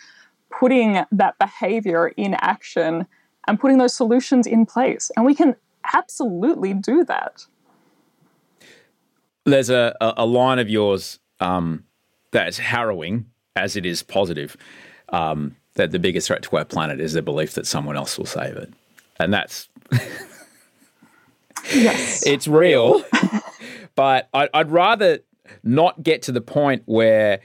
[0.59, 3.07] putting that behavior in action
[3.47, 5.09] and putting those solutions in place.
[5.15, 5.55] And we can
[5.93, 7.45] absolutely do that.
[9.45, 11.85] There's a, a line of yours um,
[12.31, 14.57] that's harrowing as it is positive
[15.09, 18.25] um, that the biggest threat to our planet is the belief that someone else will
[18.25, 18.73] save it.
[19.17, 19.69] And that's.
[21.73, 22.23] yes.
[22.27, 23.03] It's real.
[23.95, 25.19] but I, I'd rather
[25.63, 27.39] not get to the point where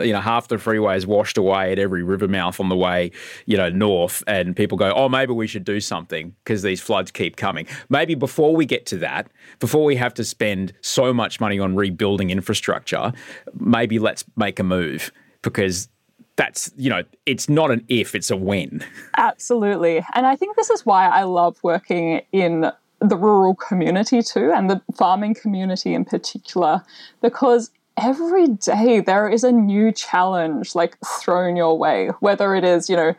[0.00, 3.10] you know, half the freeway is washed away at every river mouth on the way,
[3.46, 7.10] you know, north, and people go, oh, maybe we should do something because these floods
[7.10, 7.66] keep coming.
[7.88, 9.28] Maybe before we get to that,
[9.58, 13.12] before we have to spend so much money on rebuilding infrastructure,
[13.58, 15.88] maybe let's make a move because
[16.36, 18.84] that's you know it's not an if it's a when
[19.18, 24.50] absolutely and i think this is why i love working in the rural community too
[24.52, 26.82] and the farming community in particular
[27.22, 32.88] because every day there is a new challenge like thrown your way, whether it is,
[32.88, 33.14] you know,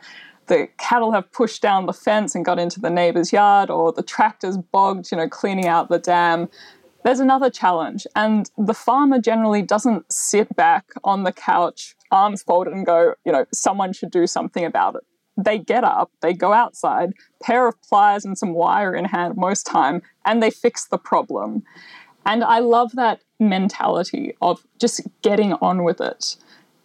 [0.46, 4.02] the cattle have pushed down the fence and got into the neighbor's yard, or the
[4.02, 6.48] tractor's bogged, you know, cleaning out the dam.
[7.04, 12.72] There's another challenge, and the farmer generally doesn't sit back on the couch, arms folded,
[12.72, 15.02] and go, you know, someone should do something about it.
[15.36, 17.12] They get up, they go outside,
[17.42, 21.62] pair of pliers and some wire in hand most time, and they fix the problem.
[22.26, 26.36] And I love that mentality of just getting on with it.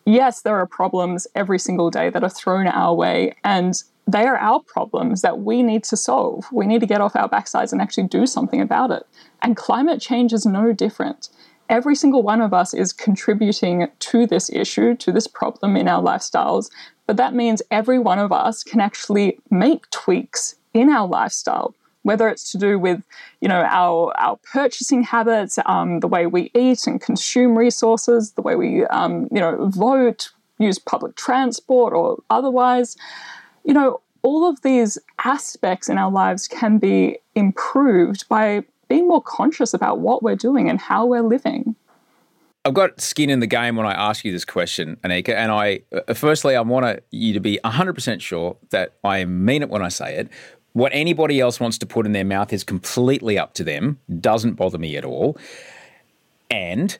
[0.06, 4.38] Yes, there are problems every single day that are thrown our way, and they are
[4.38, 6.46] our problems that we need to solve.
[6.52, 9.04] We need to get off our backsides and actually do something about it.
[9.42, 11.30] And climate change is no different.
[11.70, 16.04] Every single one of us is contributing to this issue, to this problem in our
[16.04, 16.70] lifestyles.
[17.08, 22.28] But that means every one of us can actually make tweaks in our lifestyle whether
[22.28, 23.04] it's to do with
[23.42, 28.42] you know our our purchasing habits, um, the way we eat and consume resources, the
[28.42, 32.98] way we um, you know vote, use public transport, or otherwise,
[33.64, 39.22] you know all of these aspects in our lives can be improved by being more
[39.22, 41.76] conscious about what we're doing and how we're living.
[42.64, 45.82] I've got skin in the game when I ask you this question, Annika, and I
[46.08, 49.90] uh, firstly I want you to be 100% sure that I mean it when I
[49.90, 50.30] say it,
[50.74, 54.54] what anybody else wants to put in their mouth is completely up to them, doesn't
[54.54, 55.38] bother me at all.
[56.50, 56.98] And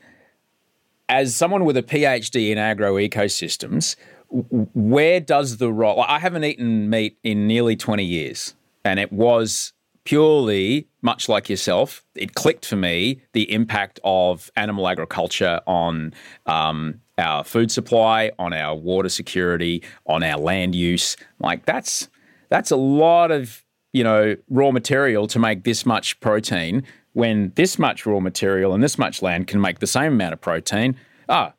[1.08, 3.96] as someone with a PhD in agro ecosystems,
[4.30, 6.02] where does the role?
[6.02, 8.56] I haven't eaten meat in nearly 20 years,
[8.86, 12.04] and it was purely much like yourself.
[12.16, 16.14] It clicked for me the impact of animal agriculture on
[16.46, 21.18] um, our food supply, on our water security, on our land use.
[21.40, 22.10] Like that's
[22.50, 23.61] that's a lot of,
[23.94, 28.82] you know, raw material to make this much protein when this much raw material and
[28.82, 30.96] this much land can make the same amount of protein.
[31.28, 31.54] Ah,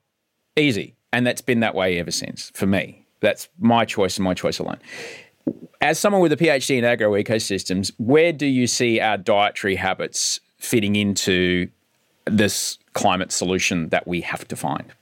[0.57, 0.95] easy.
[1.13, 3.07] And that's been that way ever since for me.
[3.21, 4.79] That's my choice and my choice alone.
[5.81, 10.41] As someone with a PhD in agro ecosystems, where do you see our dietary habits
[10.59, 11.69] fitting into
[12.25, 14.93] this climate solution that we have to find?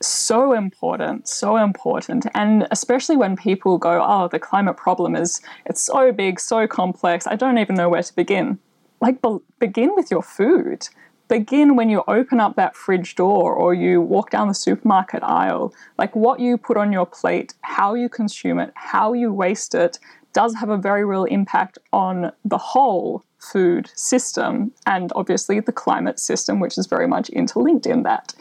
[0.00, 2.26] So important, so important.
[2.34, 7.26] And especially when people go, oh, the climate problem is, it's so big, so complex,
[7.26, 8.58] I don't even know where to begin.
[9.00, 10.88] Like, be- begin with your food.
[11.28, 15.74] Begin when you open up that fridge door or you walk down the supermarket aisle.
[15.98, 19.98] Like, what you put on your plate, how you consume it, how you waste it,
[20.32, 26.18] does have a very real impact on the whole food system and obviously the climate
[26.18, 28.34] system, which is very much interlinked in that.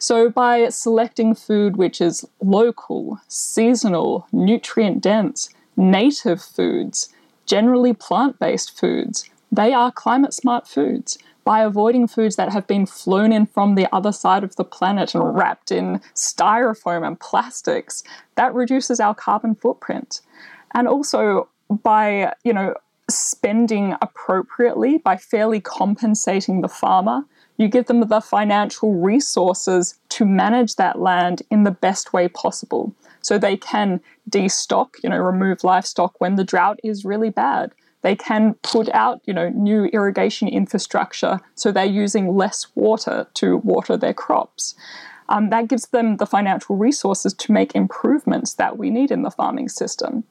[0.00, 7.10] So, by selecting food which is local, seasonal, nutrient dense, native foods,
[7.44, 11.18] generally plant based foods, they are climate smart foods.
[11.44, 15.14] By avoiding foods that have been flown in from the other side of the planet
[15.14, 18.02] and wrapped in styrofoam and plastics,
[18.36, 20.22] that reduces our carbon footprint.
[20.72, 22.74] And also by, you know,
[23.10, 27.24] spending appropriately, by fairly compensating the farmer,
[27.60, 32.94] you give them the financial resources to manage that land in the best way possible.
[33.20, 34.00] So they can
[34.30, 37.72] destock, you know, remove livestock when the drought is really bad.
[38.00, 43.58] They can put out, you know, new irrigation infrastructure so they're using less water to
[43.58, 44.74] water their crops.
[45.28, 49.30] Um, that gives them the financial resources to make improvements that we need in the
[49.30, 50.24] farming system.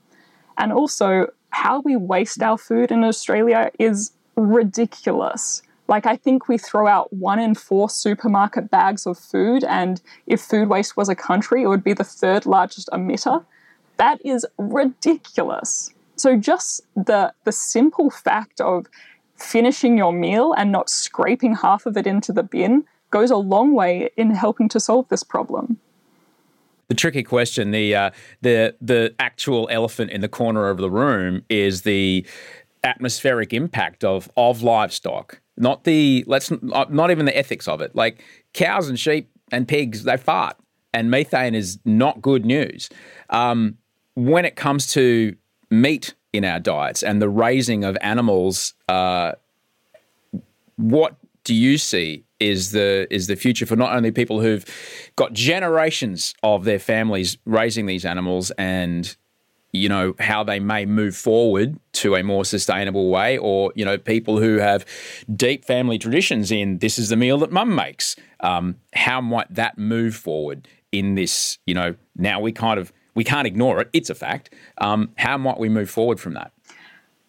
[0.58, 5.62] And also, how we waste our food in Australia is ridiculous.
[5.90, 10.40] Like, I think we throw out one in four supermarket bags of food, and if
[10.40, 13.44] food waste was a country, it would be the third largest emitter.
[13.98, 15.92] That is ridiculous.
[16.16, 18.86] So, just the, the simple fact of
[19.36, 23.74] finishing your meal and not scraping half of it into the bin goes a long
[23.74, 25.80] way in helping to solve this problem.
[26.90, 28.10] The tricky question, the uh,
[28.42, 32.26] the the actual elephant in the corner of the room, is the
[32.84, 37.96] atmospheric impact of of livestock not the let's not even the ethics of it.
[37.96, 38.24] Like
[38.54, 40.56] cows and sheep and pigs, they fart,
[40.94, 42.90] and methane is not good news.
[43.30, 43.78] Um,
[44.16, 45.36] when it comes to
[45.70, 49.34] meat in our diets and the raising of animals, uh,
[50.78, 54.64] what do you see is the is the future for not only people who've
[55.18, 59.18] got generations of their families raising these animals and
[59.72, 63.98] you know, how they may move forward to a more sustainable way, or, you know,
[63.98, 64.86] people who have
[65.36, 68.16] deep family traditions in this is the meal that mum makes.
[68.40, 73.24] Um, how might that move forward in this, you know, now we kind of, we
[73.24, 74.54] can't ignore it, it's a fact.
[74.80, 76.52] Um, how might we move forward from that?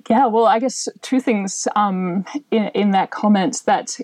[0.09, 3.99] Yeah, well, I guess two things um, in, in that comment that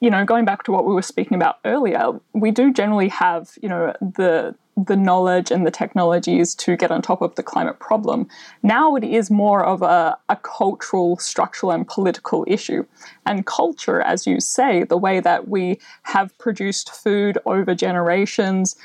[0.00, 3.50] you know, going back to what we were speaking about earlier, we do generally have,
[3.60, 7.78] you know, the the knowledge and the technologies to get on top of the climate
[7.78, 8.26] problem.
[8.62, 12.84] Now it is more of a, a cultural, structural, and political issue.
[13.26, 18.76] And culture, as you say, the way that we have produced food over generations,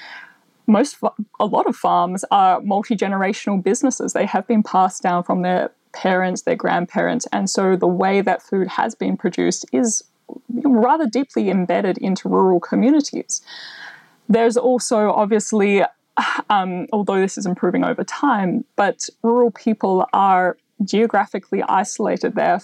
[0.67, 0.97] most
[1.39, 4.13] a lot of farms are multi-generational businesses.
[4.13, 8.43] They have been passed down from their parents, their grandparents, and so the way that
[8.43, 10.03] food has been produced is
[10.63, 13.41] rather deeply embedded into rural communities.
[14.29, 15.83] There's also obviously,
[16.49, 20.55] um, although this is improving over time, but rural people are
[20.85, 22.35] geographically isolated.
[22.35, 22.61] They're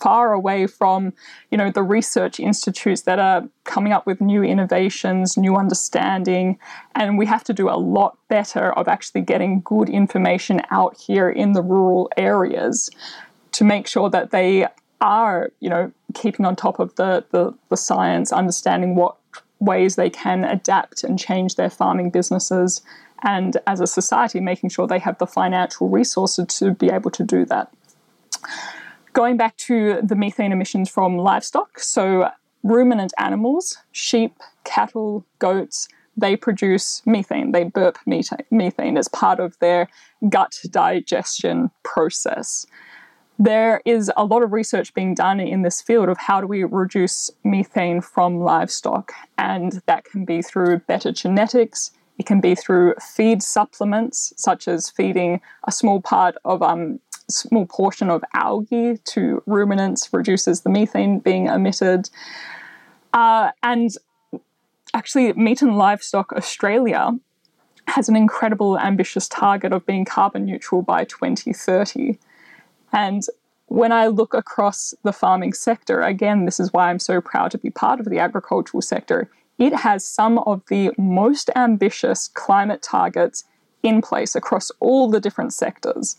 [0.00, 1.12] far away from
[1.50, 6.58] you know the research institutes that are coming up with new innovations new understanding
[6.94, 11.28] and we have to do a lot better of actually getting good information out here
[11.28, 12.90] in the rural areas
[13.52, 14.66] to make sure that they
[15.00, 19.16] are you know keeping on top of the the, the science understanding what
[19.64, 22.82] ways they can adapt and change their farming businesses,
[23.22, 27.24] and as a society, making sure they have the financial resources to be able to
[27.24, 27.72] do that.
[29.12, 32.28] Going back to the methane emissions from livestock, so
[32.62, 34.34] ruminant animals, sheep,
[34.64, 37.52] cattle, goats, they produce methane.
[37.52, 39.88] They burp methane as part of their
[40.28, 42.66] gut digestion process
[43.38, 46.64] there is a lot of research being done in this field of how do we
[46.64, 51.90] reduce methane from livestock, and that can be through better genetics.
[52.18, 57.66] It can be through feed supplements, such as feeding a small part of um, small
[57.66, 62.08] portion of algae to ruminants, reduces the methane being emitted.
[63.12, 63.96] Uh, and
[64.92, 67.10] actually, Meat and Livestock Australia
[67.88, 72.18] has an incredible ambitious target of being carbon neutral by 2030.
[72.94, 73.26] And
[73.66, 77.58] when I look across the farming sector, again, this is why I'm so proud to
[77.58, 79.28] be part of the agricultural sector.
[79.58, 83.44] It has some of the most ambitious climate targets
[83.82, 86.16] in place across all the different sectors.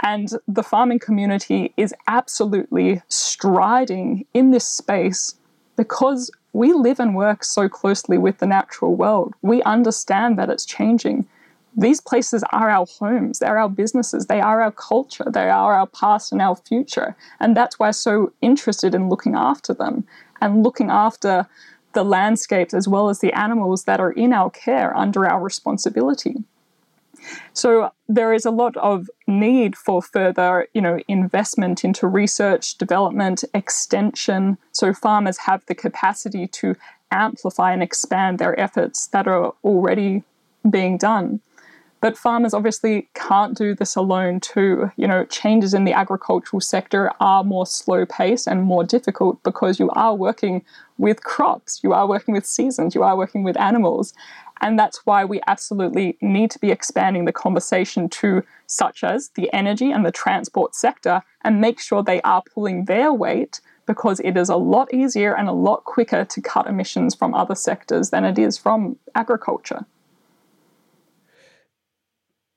[0.00, 5.36] And the farming community is absolutely striding in this space
[5.76, 9.34] because we live and work so closely with the natural world.
[9.42, 11.26] We understand that it's changing.
[11.78, 15.86] These places are our homes, they're our businesses, they are our culture, they are our
[15.86, 17.14] past and our future.
[17.38, 20.04] And that's why I'm so interested in looking after them
[20.40, 21.46] and looking after
[21.92, 26.42] the landscapes as well as the animals that are in our care under our responsibility.
[27.52, 33.44] So there is a lot of need for further, you know, investment into research, development,
[33.54, 36.74] extension, so farmers have the capacity to
[37.12, 40.24] amplify and expand their efforts that are already
[40.68, 41.40] being done.
[42.00, 44.92] But farmers obviously can't do this alone too.
[44.96, 49.80] You know, changes in the agricultural sector are more slow paced and more difficult because
[49.80, 50.64] you are working
[50.96, 54.14] with crops, you are working with seasons, you are working with animals.
[54.60, 59.52] And that's why we absolutely need to be expanding the conversation to such as the
[59.52, 64.36] energy and the transport sector and make sure they are pulling their weight because it
[64.36, 68.24] is a lot easier and a lot quicker to cut emissions from other sectors than
[68.24, 69.86] it is from agriculture.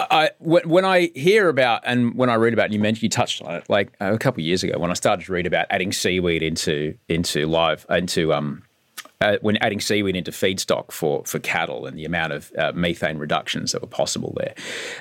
[0.10, 3.42] I, when I hear about and when I read about, and you mentioned you touched
[3.42, 6.42] on it, like a couple years ago when I started to read about adding seaweed
[6.44, 8.64] into into live into um
[9.22, 13.18] uh, when adding seaweed into feedstock for for cattle and the amount of uh, methane
[13.18, 14.56] reductions that were possible there,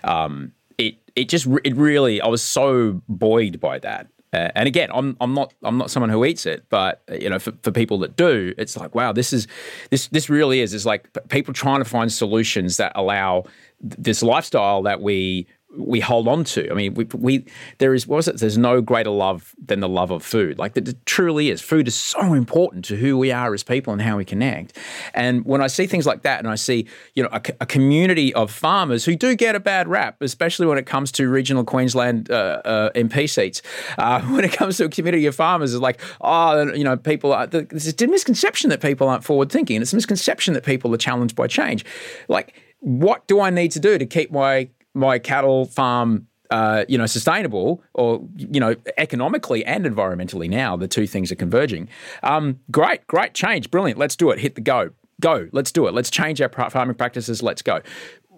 [0.04, 4.08] um, it it just it really I was so buoyed by that.
[4.32, 7.38] Uh, and again, I'm I'm not I'm not someone who eats it, but you know,
[7.38, 9.48] for, for people that do, it's like wow, this is
[9.90, 13.44] this this really is is like people trying to find solutions that allow
[13.80, 16.68] this lifestyle that we we hold on to.
[16.70, 17.44] I mean, we, we
[17.78, 18.38] there is what was it?
[18.38, 20.58] There's no greater love than the love of food.
[20.58, 21.60] Like it truly is.
[21.60, 24.76] Food is so important to who we are as people and how we connect.
[25.14, 28.34] And when I see things like that, and I see you know a, a community
[28.34, 32.30] of farmers who do get a bad rap, especially when it comes to regional Queensland
[32.30, 33.62] uh, uh, MP seats.
[33.96, 37.32] Uh, when it comes to a community of farmers, it's like oh, you know, people.
[37.32, 40.92] Are, there's a misconception that people aren't forward thinking, and it's a misconception that people
[40.92, 41.84] are challenged by change.
[42.28, 46.98] Like, what do I need to do to keep my my cattle farm uh, you
[46.98, 51.88] know, sustainable or, you know, economically and environmentally now, the two things are converging.
[52.22, 53.70] Um, great, great change.
[53.70, 53.98] Brilliant.
[53.98, 54.40] Let's do it.
[54.40, 54.90] Hit the go.
[55.20, 55.48] Go.
[55.52, 55.94] Let's do it.
[55.94, 57.42] Let's change our farming practices.
[57.42, 57.82] Let's go.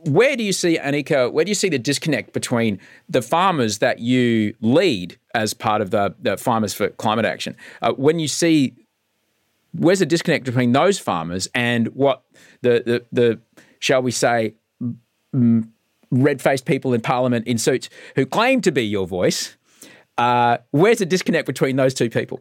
[0.04, 4.00] Where do you see, Annika, where do you see the disconnect between the farmers that
[4.00, 7.56] you lead as part of the, the Farmers for Climate Action?
[7.80, 8.74] Uh, when you see,
[9.72, 12.24] where's the disconnect between those farmers and what
[12.62, 13.40] the, the, the
[13.82, 14.54] shall we say,
[16.12, 19.56] red faced people in Parliament in suits who claim to be your voice.
[20.16, 22.40] Uh, where's the disconnect between those two people?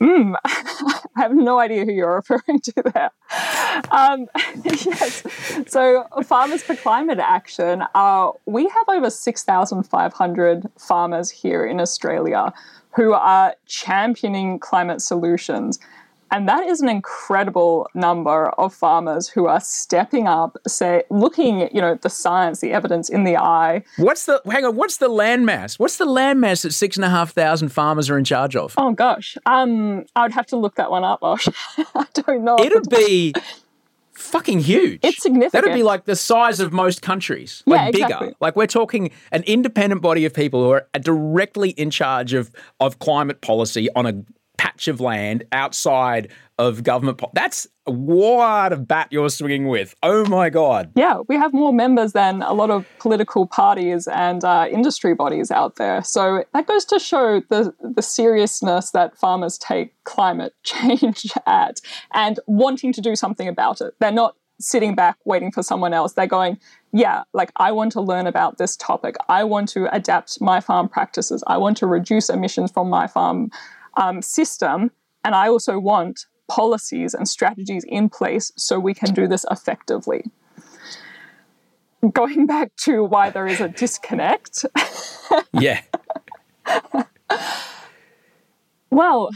[0.00, 3.10] Mm, I have no idea who you're referring to there.
[3.90, 4.26] Um,
[4.64, 5.22] yes.
[5.66, 12.54] So, Farmers for Climate Action, uh, we have over 6,500 farmers here in Australia
[12.96, 15.78] who are championing climate solutions.
[16.30, 21.80] And that is an incredible number of farmers who are stepping up, say, looking, you
[21.80, 23.82] know, the science, the evidence in the eye.
[23.96, 24.76] What's the hang on?
[24.76, 25.78] What's the landmass?
[25.78, 28.74] What's the landmass that six and a half thousand farmers are in charge of?
[28.76, 31.20] Oh gosh, um, I would have to look that one up.
[31.22, 32.58] I don't know.
[32.58, 33.34] It'd be
[34.20, 35.00] fucking huge.
[35.02, 35.52] It's significant.
[35.52, 38.26] That'd be like the size of most countries, like yeah, exactly.
[38.28, 38.36] bigger.
[38.40, 42.98] Like we're talking an independent body of people who are directly in charge of of
[42.98, 44.24] climate policy on a
[44.60, 47.16] patch of land outside of government.
[47.16, 49.94] Po- That's what a bat you're swinging with.
[50.02, 50.92] Oh my God.
[50.94, 55.50] Yeah, we have more members than a lot of political parties and uh, industry bodies
[55.50, 56.04] out there.
[56.04, 61.80] So that goes to show the, the seriousness that farmers take climate change at
[62.12, 63.94] and wanting to do something about it.
[63.98, 66.12] They're not sitting back waiting for someone else.
[66.12, 66.58] They're going,
[66.92, 69.16] yeah, like I want to learn about this topic.
[69.30, 71.42] I want to adapt my farm practices.
[71.46, 73.50] I want to reduce emissions from my farm
[73.96, 74.90] um, system.
[75.24, 80.24] And I also want policies and strategies in place so we can do this effectively.
[82.12, 84.64] Going back to why there is a disconnect.
[85.52, 85.82] yeah.
[88.90, 89.30] Well,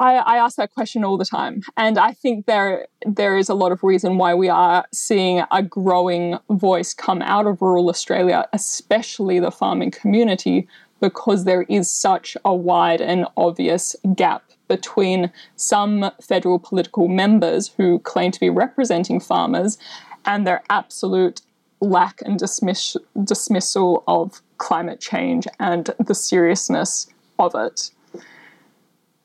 [0.00, 3.54] I, I, ask that question all the time, and I think there there is a
[3.54, 8.48] lot of reason why we are seeing a growing voice come out of rural Australia,
[8.54, 10.66] especially the farming community,
[11.00, 17.98] because there is such a wide and obvious gap between some federal political members who
[18.00, 19.78] claim to be representing farmers
[20.24, 21.42] and their absolute
[21.80, 27.06] lack and dismiss- dismissal of climate change and the seriousness
[27.38, 27.90] of it.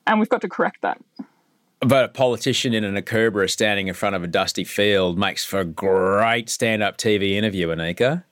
[0.06, 1.00] And we've got to correct that.
[1.80, 5.60] But a politician in an Akubra standing in front of a dusty field makes for
[5.60, 8.24] a great stand up TV interview, Annika.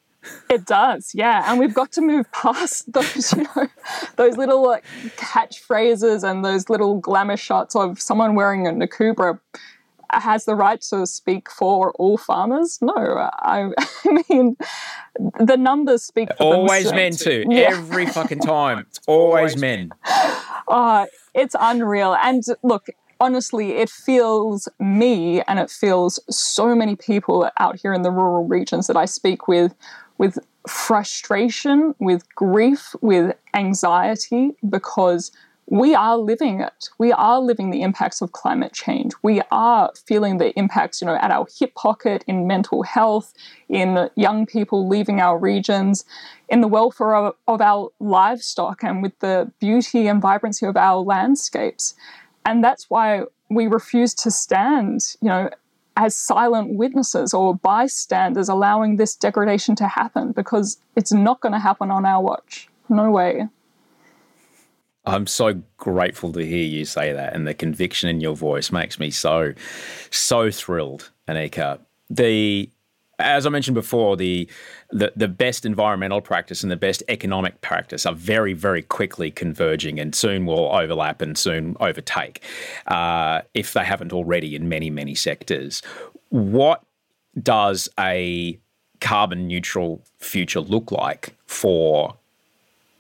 [0.51, 1.45] It does, yeah.
[1.47, 3.69] And we've got to move past those, you know,
[4.17, 4.85] those little like,
[5.17, 9.39] catchphrases and those little glamour shots of someone wearing an Akubra
[10.11, 12.79] has the right to speak for all farmers.
[12.81, 13.71] No, I,
[14.05, 14.57] I mean,
[15.39, 17.45] the numbers speak for Always men too.
[17.49, 17.69] Yeah.
[17.71, 18.79] Every fucking time.
[18.79, 19.91] It's always men.
[20.67, 22.17] Uh, it's unreal.
[22.23, 22.87] And look,
[23.21, 28.47] honestly, it feels me and it feels so many people out here in the rural
[28.47, 29.75] regions that I speak with
[30.19, 30.39] with
[30.69, 35.33] frustration, with grief, with anxiety because
[35.71, 36.89] we are living it.
[36.99, 39.13] We are living the impacts of climate change.
[39.23, 43.35] We are feeling the impacts, you know, at our hip pocket in mental health,
[43.69, 46.07] in young people leaving our regions,
[46.49, 51.01] in the welfare of, of our livestock, and with the beauty and vibrancy of our
[51.01, 51.95] landscapes.
[52.47, 55.51] And that's why we refuse to stand, you know,
[55.99, 61.59] as silent witnesses or bystanders allowing this degradation to happen because it's not going to
[61.59, 62.69] happen on our watch.
[62.89, 63.49] No way.
[65.05, 69.01] I'm so grateful to hear you say that, and the conviction in your voice makes
[69.01, 69.55] me so,
[70.11, 71.81] so thrilled, Annika.
[72.09, 72.71] The
[73.19, 74.49] as I mentioned before, the,
[74.91, 79.99] the the best environmental practice and the best economic practice are very, very quickly converging,
[79.99, 82.43] and soon will overlap and soon overtake,
[82.87, 85.83] uh, if they haven't already in many, many sectors.
[86.31, 86.85] What
[87.43, 88.59] does a
[89.01, 92.17] carbon neutral future look like for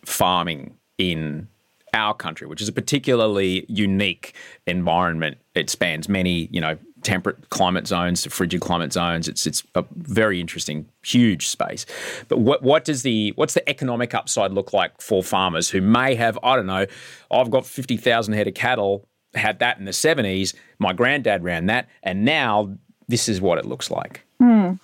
[0.04, 1.48] farming in
[1.94, 4.34] our country, which is a particularly unique
[4.66, 5.38] environment.
[5.54, 9.28] It spans many, you know, temperate climate zones to frigid climate zones.
[9.28, 11.86] It's it's a very interesting, huge space.
[12.28, 16.14] But what what does the what's the economic upside look like for farmers who may
[16.14, 16.86] have I don't know,
[17.30, 20.54] I've got fifty thousand head of cattle, had that in the seventies.
[20.78, 22.76] My granddad ran that, and now
[23.08, 24.24] this is what it looks like.
[24.40, 24.78] Mm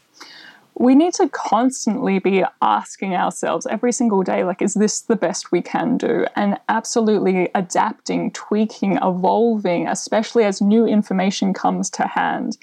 [0.76, 5.52] we need to constantly be asking ourselves every single day, like, is this the best
[5.52, 6.26] we can do?
[6.34, 12.58] And absolutely adapting, tweaking, evolving, especially as new information comes to hand.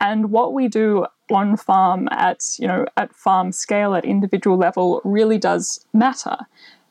[0.00, 5.00] And what we do on farm at, you know, at farm scale, at individual level,
[5.04, 6.36] really does matter.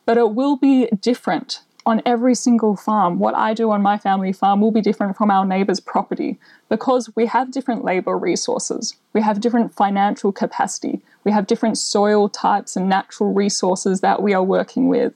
[0.05, 3.17] But it will be different on every single farm.
[3.17, 7.09] What I do on my family farm will be different from our neighbour's property because
[7.15, 12.75] we have different labour resources, we have different financial capacity, we have different soil types
[12.75, 15.13] and natural resources that we are working with.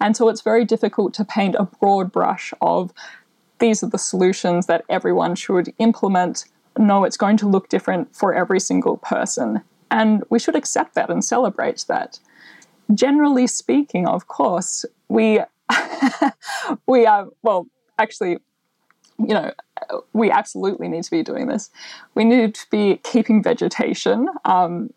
[0.00, 2.92] And so it's very difficult to paint a broad brush of
[3.58, 6.44] these are the solutions that everyone should implement.
[6.78, 9.62] No, it's going to look different for every single person.
[9.90, 12.20] And we should accept that and celebrate that.
[12.94, 15.40] Generally speaking, of course, we
[16.86, 17.66] we are, well,
[17.98, 18.38] actually,
[19.18, 19.52] you know,
[20.12, 21.70] we absolutely need to be doing this.
[22.14, 24.92] We need to be keeping vegetation um,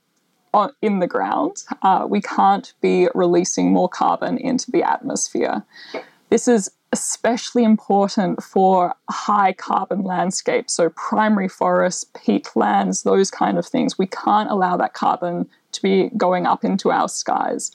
[0.53, 1.63] on, in the ground.
[1.81, 5.63] Uh, we can't be releasing more carbon into the atmosphere.
[6.29, 13.65] This is especially important for high carbon landscapes, so primary forests, peatlands, those kind of
[13.65, 13.97] things.
[13.97, 17.71] We can't allow that carbon to be going up into our skies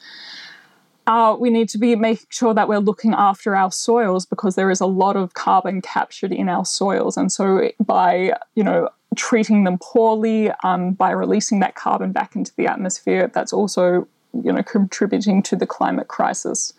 [1.06, 4.70] uh, we need to be making sure that we're looking after our soils because there
[4.70, 9.64] is a lot of carbon captured in our soils, and so by you know treating
[9.64, 14.06] them poorly, um, by releasing that carbon back into the atmosphere, that's also
[14.44, 16.72] you know contributing to the climate crisis.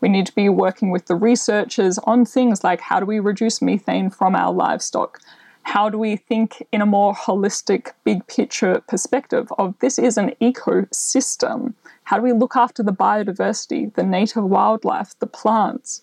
[0.00, 3.60] We need to be working with the researchers on things like how do we reduce
[3.60, 5.18] methane from our livestock?
[5.62, 10.32] How do we think in a more holistic, big picture perspective of this is an
[10.40, 11.72] ecosystem?
[12.04, 16.02] How do we look after the biodiversity, the native wildlife, the plants?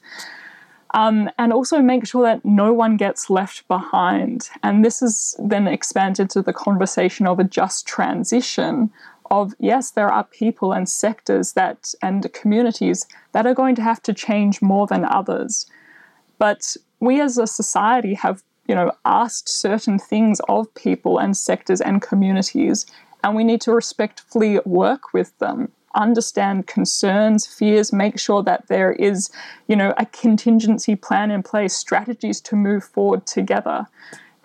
[0.93, 4.49] Um, and also make sure that no one gets left behind.
[4.62, 8.91] And this is then expanded to the conversation of a just transition
[9.30, 14.04] of yes, there are people and sectors that and communities that are going to have
[14.04, 15.66] to change more than others.
[16.38, 21.80] But we as a society have, you know, asked certain things of people and sectors
[21.80, 22.86] and communities,
[23.24, 28.94] and we need to respectfully work with them understand concerns, fears, make sure that there
[28.94, 29.30] is,
[29.68, 33.88] you know, a contingency plan in place, strategies to move forward together.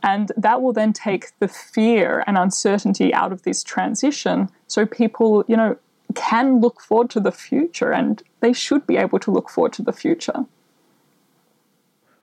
[0.03, 5.45] And that will then take the fear and uncertainty out of this transition so people,
[5.49, 5.77] you know,
[6.15, 9.83] can look forward to the future and they should be able to look forward to
[9.83, 10.45] the future.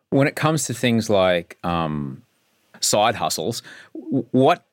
[0.09, 2.23] When it comes to things like um,
[2.79, 4.65] side hustles, what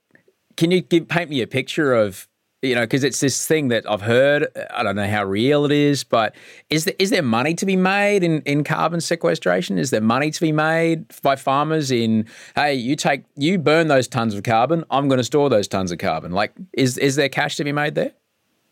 [0.56, 2.28] can you give, paint me a picture of
[2.62, 4.46] you know, because it's this thing that I've heard.
[4.70, 6.34] I don't know how real it is, but
[6.68, 9.78] is there, is there money to be made in, in carbon sequestration?
[9.78, 14.06] Is there money to be made by farmers in, hey, you take, you burn those
[14.06, 16.32] tons of carbon, I'm going to store those tons of carbon?
[16.32, 18.12] Like, is, is there cash to be made there?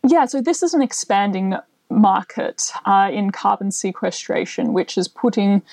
[0.07, 1.55] Yeah, so this is an expanding
[1.89, 5.63] market uh, in carbon sequestration, which is putting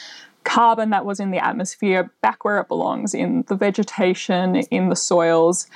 [0.45, 4.97] carbon that was in the atmosphere back where it belongs in the vegetation, in the
[4.97, 5.67] soils.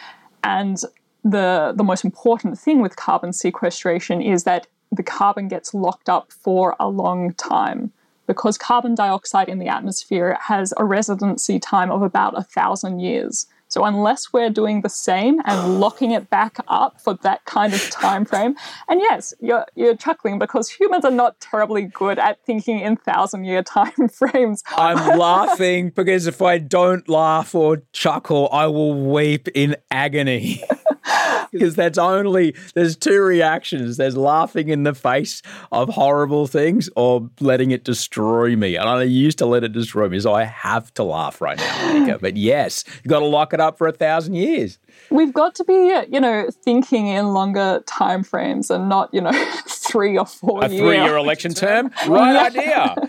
[0.43, 0.79] And
[1.25, 6.33] the, the most important thing with carbon sequestration is that the carbon gets locked up
[6.33, 7.93] for a long time
[8.27, 13.47] because carbon dioxide in the atmosphere has a residency time of about a thousand years.
[13.71, 17.89] So unless we're doing the same and locking it back up for that kind of
[17.91, 18.57] time frame,
[18.89, 23.45] and yes, you're you're chuckling because humans are not terribly good at thinking in thousand
[23.45, 24.63] year time frames.
[24.77, 30.63] I'm laughing because if I don't laugh or chuckle, I will weep in agony.
[31.53, 33.97] because that's only there's two reactions.
[33.97, 35.43] There's laughing in the face
[35.73, 38.77] of horrible things or letting it destroy me.
[38.77, 41.93] And i used to let it destroy me so i have to laugh right now
[41.93, 42.19] Monica.
[42.21, 44.79] but yes you've got to lock it up for a thousand years.
[45.11, 49.33] We've got to be you know thinking in longer time frames and not you know
[49.69, 51.91] three or four a three-year election term?
[52.07, 53.09] Right idea.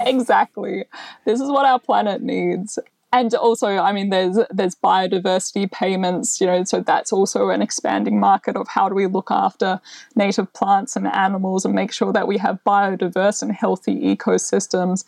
[0.00, 0.84] Exactly.
[1.24, 2.78] This is what our planet needs
[3.14, 8.18] and also i mean there's there's biodiversity payments you know so that's also an expanding
[8.20, 9.80] market of how do we look after
[10.16, 15.04] native plants and animals and make sure that we have biodiverse and healthy ecosystems.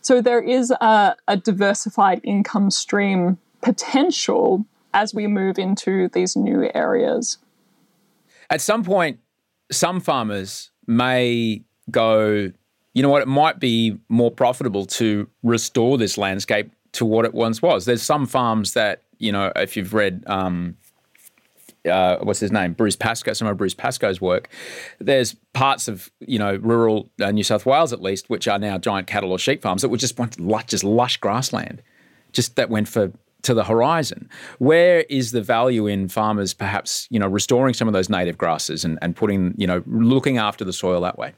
[0.00, 6.70] So there is a, a diversified income stream potential as we move into these new
[6.74, 7.38] areas.
[8.48, 9.20] At some point
[9.70, 12.52] some farmers may go
[12.92, 13.22] you know what?
[13.22, 17.84] It might be more profitable to restore this landscape to what it once was.
[17.84, 20.24] There's some farms that you know, if you've read.
[20.26, 20.76] Um,
[21.88, 22.74] uh, what's his name?
[22.74, 23.32] Bruce Pascoe.
[23.32, 24.50] Some of Bruce Pascoe's work.
[24.98, 28.76] There's parts of you know rural uh, New South Wales, at least, which are now
[28.76, 31.80] giant cattle or sheep farms that were just once lush, just lush grassland,
[32.32, 33.12] just that went for
[33.42, 34.28] to the horizon.
[34.58, 38.84] Where is the value in farmers perhaps you know restoring some of those native grasses
[38.84, 41.32] and, and putting you know looking after the soil that way?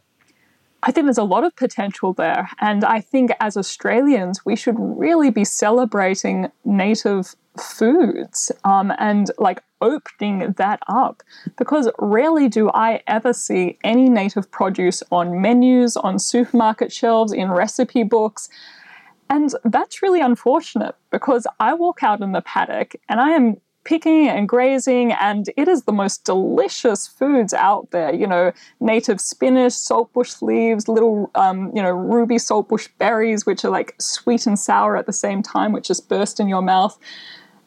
[0.83, 2.49] I think there's a lot of potential there.
[2.61, 9.63] And I think as Australians, we should really be celebrating native foods um, and like
[9.81, 11.23] opening that up
[11.57, 17.51] because rarely do I ever see any native produce on menus, on supermarket shelves, in
[17.51, 18.49] recipe books.
[19.29, 24.29] And that's really unfortunate because I walk out in the paddock and I am picking
[24.29, 28.15] and grazing, and it is the most delicious foods out there.
[28.15, 33.71] You know, native spinach, saltbush leaves, little, um, you know, ruby saltbush berries, which are
[33.71, 36.99] like sweet and sour at the same time, which just burst in your mouth.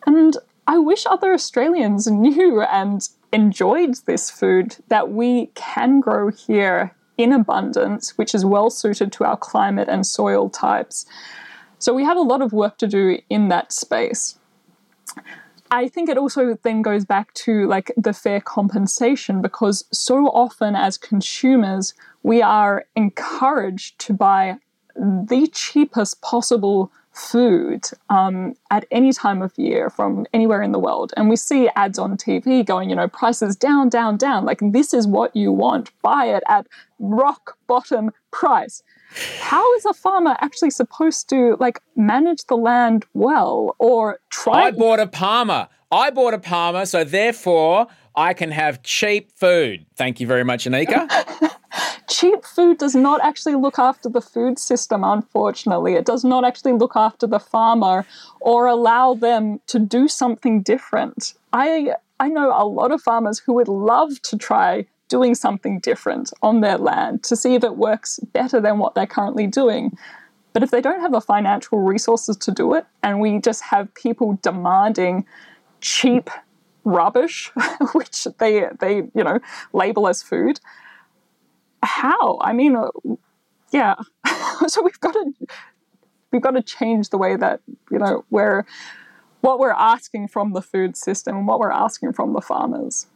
[0.05, 0.38] And
[0.68, 7.32] I wish other Australians knew and enjoyed this food that we can grow here in
[7.32, 11.05] abundance, which is well suited to our climate and soil types.
[11.80, 14.38] So we have a lot of work to do in that space.
[15.72, 20.76] I think it also then goes back to like the fair compensation because so often
[20.76, 21.93] as consumers,
[22.24, 24.57] we are encouraged to buy
[24.95, 31.13] the cheapest possible food um, at any time of year from anywhere in the world.
[31.16, 34.45] And we see ads on TV going, you know, prices down, down, down.
[34.45, 35.91] Like, this is what you want.
[36.01, 36.68] Buy it at
[36.99, 38.84] rock bottom price.
[39.39, 44.66] How is a farmer actually supposed to like manage the land well or try?
[44.66, 45.68] I bought a Palmer.
[45.91, 49.86] I bought a Palmer, so therefore I can have cheap food.
[49.95, 51.07] Thank you very much, Annika.
[52.09, 55.93] cheap food does not actually look after the food system, unfortunately.
[55.93, 58.05] It does not actually look after the farmer
[58.39, 61.34] or allow them to do something different.
[61.53, 66.32] I I know a lot of farmers who would love to try doing something different
[66.41, 69.95] on their land to see if it works better than what they're currently doing.
[70.53, 73.93] But if they don't have the financial resources to do it, and we just have
[73.93, 75.26] people demanding
[75.82, 76.30] cheap
[76.84, 77.51] rubbish,
[77.93, 79.39] which they they you know
[79.74, 80.60] label as food,
[81.84, 82.39] how?
[82.41, 82.89] I mean, uh,
[83.72, 83.95] yeah.
[84.68, 85.34] so we've got to
[86.32, 87.60] we've got to change the way that
[87.91, 88.66] you know we're
[89.41, 93.08] what we're asking from the food system and what we're asking from the farmers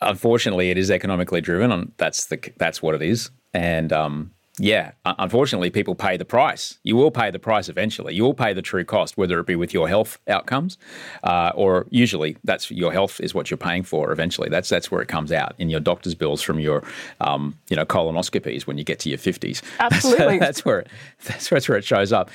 [0.00, 3.30] unfortunately, it is economically driven, and that's the that's what it is.
[3.54, 6.78] And um, yeah, unfortunately, people pay the price.
[6.82, 8.14] You will pay the price eventually.
[8.14, 10.78] You will pay the true cost, whether it be with your health outcomes,
[11.22, 14.10] uh, or usually that's your health is what you're paying for.
[14.10, 16.82] Eventually, that's that's where it comes out in your doctor's bills from your,
[17.20, 19.62] um, you know, colonoscopies when you get to your fifties.
[19.78, 20.88] Absolutely, that's, that's, where it,
[21.24, 22.30] that's, that's where it shows up.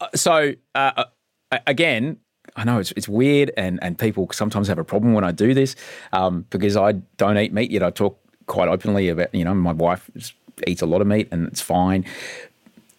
[0.00, 1.04] Uh, so uh,
[1.50, 2.18] uh again,
[2.58, 5.54] I know it's, it's weird, and, and people sometimes have a problem when I do
[5.54, 5.76] this
[6.12, 7.84] um, because I don't eat meat yet.
[7.84, 10.10] I talk quite openly about, you know, my wife
[10.66, 12.04] eats a lot of meat and it's fine.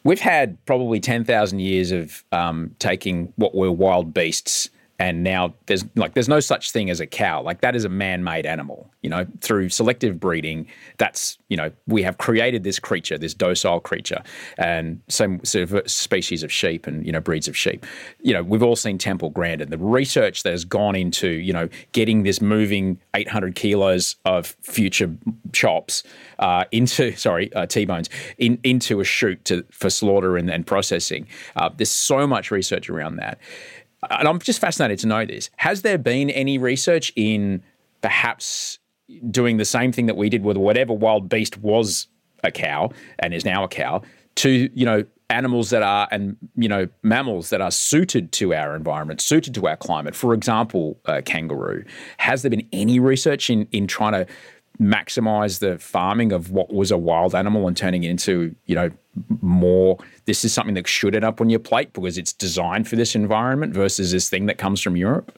[0.06, 4.70] We've had probably 10,000 years of um, taking what were wild beasts
[5.00, 7.42] and now there's like there's no such thing as a cow.
[7.42, 12.04] Like that is a man-made animal you know through selective breeding that's you know we
[12.04, 14.22] have created this creature this docile creature
[14.58, 17.86] and some sort of species of sheep and you know breeds of sheep.
[18.22, 19.70] You know we've all seen temple grandin.
[19.70, 25.16] The research that has gone into you know getting this moving 800 kilos of future
[25.54, 26.04] chops
[26.40, 31.28] uh, into sorry uh, t-bones in, into a chute to, for slaughter and, and processing.
[31.56, 33.40] Uh, there's so much research around that
[34.10, 35.50] and I'm just fascinated to know this.
[35.58, 37.64] Has there been any research in
[38.02, 38.80] perhaps
[39.30, 42.08] doing the same thing that we did with whatever wild beast was
[42.44, 44.02] a cow and is now a cow
[44.36, 48.76] to, you know, animals that are and you know mammals that are suited to our
[48.76, 51.86] environment suited to our climate for example a kangaroo
[52.18, 54.26] has there been any research in in trying to
[54.80, 58.90] maximize the farming of what was a wild animal and turning it into, you know,
[59.42, 59.98] more
[60.30, 63.16] this is something that should end up on your plate because it's designed for this
[63.16, 65.36] environment versus this thing that comes from Europe?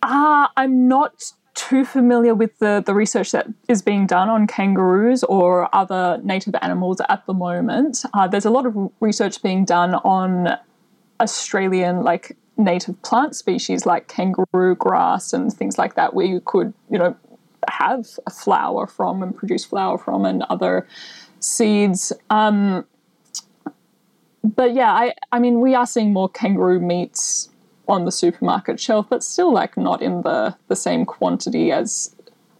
[0.00, 5.24] Uh, I'm not too familiar with the, the research that is being done on kangaroos
[5.24, 8.04] or other native animals at the moment.
[8.14, 10.56] Uh, there's a lot of research being done on
[11.20, 16.72] Australian, like native plant species like kangaroo grass and things like that, where you could,
[16.90, 17.16] you know,
[17.66, 20.86] have a flower from and produce flower from and other
[21.40, 22.12] seeds.
[22.30, 22.86] Um,
[24.44, 27.50] but yeah, I, I mean, we are seeing more kangaroo meats
[27.88, 32.14] on the supermarket shelf, but still like not in the, the same quantity as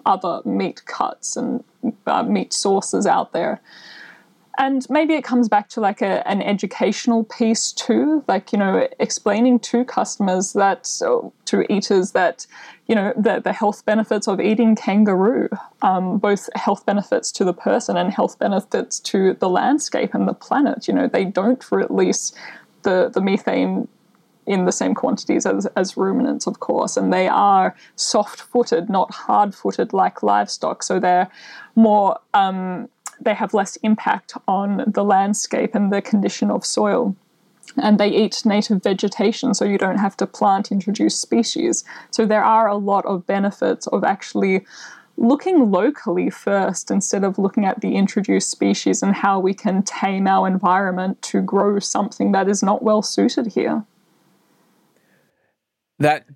[0.06, 1.62] other meat cuts and
[2.06, 3.60] uh, meat sources out there
[4.58, 8.86] and maybe it comes back to like a, an educational piece too like you know
[8.98, 10.84] explaining to customers that
[11.44, 12.46] to eaters that
[12.86, 15.48] you know the, the health benefits of eating kangaroo
[15.82, 20.34] um, both health benefits to the person and health benefits to the landscape and the
[20.34, 22.32] planet you know they don't release
[22.82, 23.88] the, the methane
[24.48, 29.12] in the same quantities as, as ruminants, of course, and they are soft footed, not
[29.12, 30.82] hard footed like livestock.
[30.82, 31.28] So they're
[31.76, 32.88] more um,
[33.20, 37.14] they have less impact on the landscape and the condition of soil.
[37.76, 41.84] And they eat native vegetation, so you don't have to plant introduced species.
[42.10, 44.64] So there are a lot of benefits of actually
[45.18, 50.26] looking locally first instead of looking at the introduced species and how we can tame
[50.26, 53.84] our environment to grow something that is not well suited here.
[55.98, 56.26] That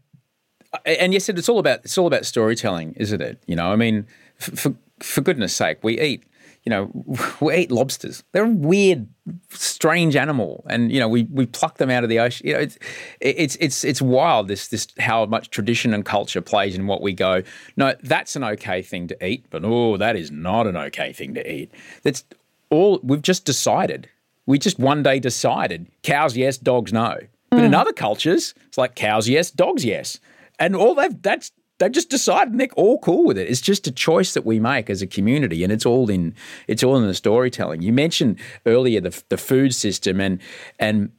[0.85, 3.43] and yes, it's all about it's all about storytelling, isn't it?
[3.47, 4.07] You know, I mean,
[4.37, 6.25] for for goodness sake, we eat
[6.65, 6.91] you know,
[7.41, 8.23] we eat lobsters.
[8.33, 9.09] They're a weird,
[9.51, 12.47] strange animal, and you know, we we pluck them out of the ocean.
[12.47, 12.79] You know, it's
[13.21, 14.49] it's it's it's wild.
[14.49, 17.43] This this how much tradition and culture plays in what we go.
[17.77, 21.35] No, that's an okay thing to eat, but oh, that is not an okay thing
[21.35, 21.73] to eat.
[22.03, 22.25] That's
[22.71, 24.09] all we've just decided.
[24.47, 27.19] We just one day decided cows yes, dogs no.
[27.51, 27.65] But mm.
[27.65, 30.19] in other cultures, it's like cows yes, dogs yes,
[30.59, 31.53] and all they've that's
[31.83, 33.49] they've just decide and they're all cool with it.
[33.49, 36.35] It's just a choice that we make as a community, and it's all in
[36.69, 37.83] it's all in the storytelling.
[37.83, 40.41] You mentioned earlier the the food system and
[40.79, 41.11] and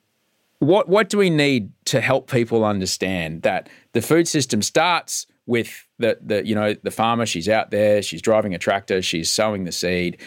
[0.60, 5.86] what what do we need to help people understand that the food system starts with
[6.00, 9.66] the the you know the farmer she's out there she's driving a tractor she's sowing
[9.66, 10.18] the seed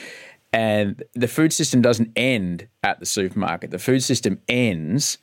[0.53, 5.17] and the food system doesn't end at the supermarket the food system ends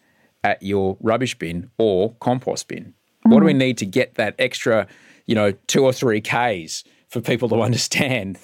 [0.43, 2.95] at your rubbish bin or compost bin
[3.43, 3.57] do we mm.
[3.57, 4.87] need to get that extra,
[5.25, 8.39] you know, two or three Ks for people to understand?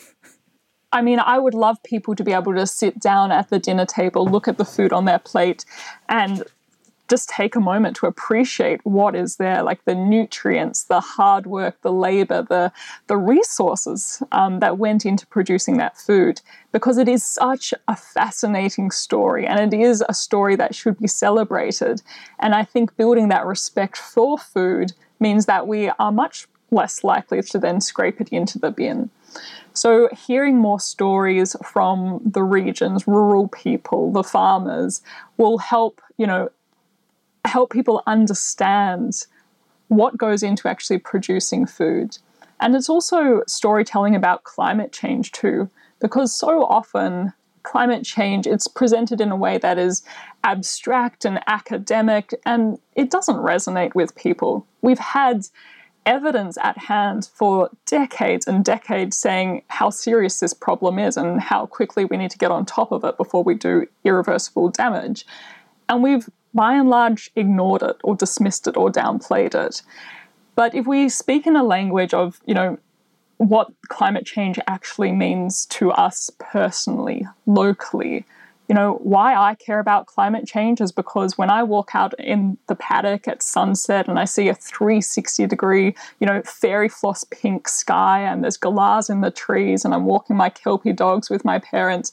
[0.91, 3.85] I mean, I would love people to be able to sit down at the dinner
[3.85, 5.63] table, look at the food on their plate,
[6.07, 6.43] and
[7.09, 11.81] just take a moment to appreciate what is there, like the nutrients, the hard work,
[11.81, 12.71] the labor, the
[13.07, 16.41] the resources um, that went into producing that food,
[16.71, 21.07] because it is such a fascinating story, and it is a story that should be
[21.07, 22.01] celebrated.
[22.39, 27.41] And I think building that respect for food means that we are much less likely
[27.41, 29.09] to then scrape it into the bin.
[29.73, 35.01] So, hearing more stories from the regions, rural people, the farmers,
[35.37, 36.49] will help, you know,
[37.45, 39.25] help people understand
[39.87, 42.17] what goes into actually producing food.
[42.59, 45.69] And it's also storytelling about climate change too,
[45.99, 47.33] because so often
[47.63, 50.01] climate change it's presented in a way that is
[50.43, 54.65] abstract and academic and it doesn't resonate with people.
[54.81, 55.45] We've had
[56.05, 61.65] evidence at hand for decades and decades saying how serious this problem is and how
[61.65, 65.25] quickly we need to get on top of it before we do irreversible damage.
[65.89, 69.81] And we've by and large ignored it or dismissed it or downplayed it.
[70.55, 72.77] But if we speak in a language of, you know,
[73.37, 78.25] what climate change actually means to us personally, locally,
[78.69, 82.55] You know, why I care about climate change is because when I walk out in
[82.67, 87.67] the paddock at sunset and I see a 360 degree, you know, fairy floss pink
[87.67, 91.57] sky and there's galahs in the trees and I'm walking my Kelpie dogs with my
[91.57, 92.11] parents,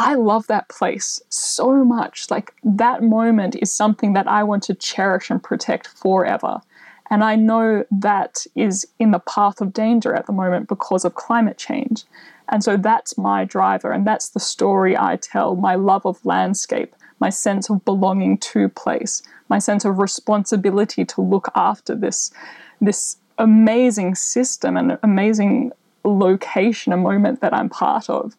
[0.00, 2.30] I love that place so much.
[2.30, 6.62] Like that moment is something that I want to cherish and protect forever.
[7.10, 11.16] And I know that is in the path of danger at the moment because of
[11.16, 12.04] climate change.
[12.48, 16.96] And so that's my driver, and that's the story I tell my love of landscape,
[17.20, 22.32] my sense of belonging to place, my sense of responsibility to look after this,
[22.80, 25.72] this amazing system and amazing
[26.04, 28.34] location, a moment that I'm part of.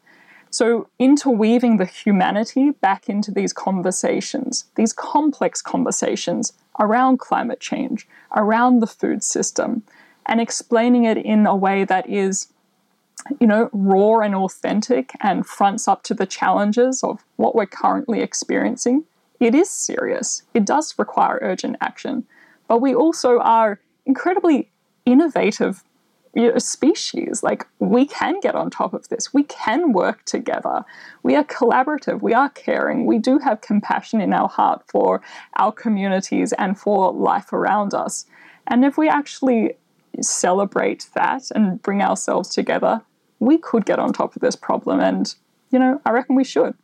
[0.52, 8.80] So, interweaving the humanity back into these conversations, these complex conversations around climate change, around
[8.80, 9.84] the food system,
[10.26, 12.50] and explaining it in a way that is
[13.40, 18.22] you know, raw and authentic and fronts up to the challenges of what we're currently
[18.22, 19.04] experiencing,
[19.40, 20.44] it is serious.
[20.54, 22.26] It does require urgent action.
[22.68, 24.70] But we also are incredibly
[25.06, 25.84] innovative
[26.34, 27.44] you know, species.
[27.44, 29.34] Like, we can get on top of this.
[29.34, 30.86] We can work together.
[31.24, 32.22] We are collaborative.
[32.22, 33.06] We are caring.
[33.06, 35.22] We do have compassion in our heart for
[35.58, 38.26] our communities and for life around us.
[38.68, 39.76] And if we actually
[40.22, 43.02] celebrate that and bring ourselves together,
[43.40, 45.00] we could get on top of this problem.
[45.00, 45.34] And,
[45.72, 46.76] you know, I reckon we should.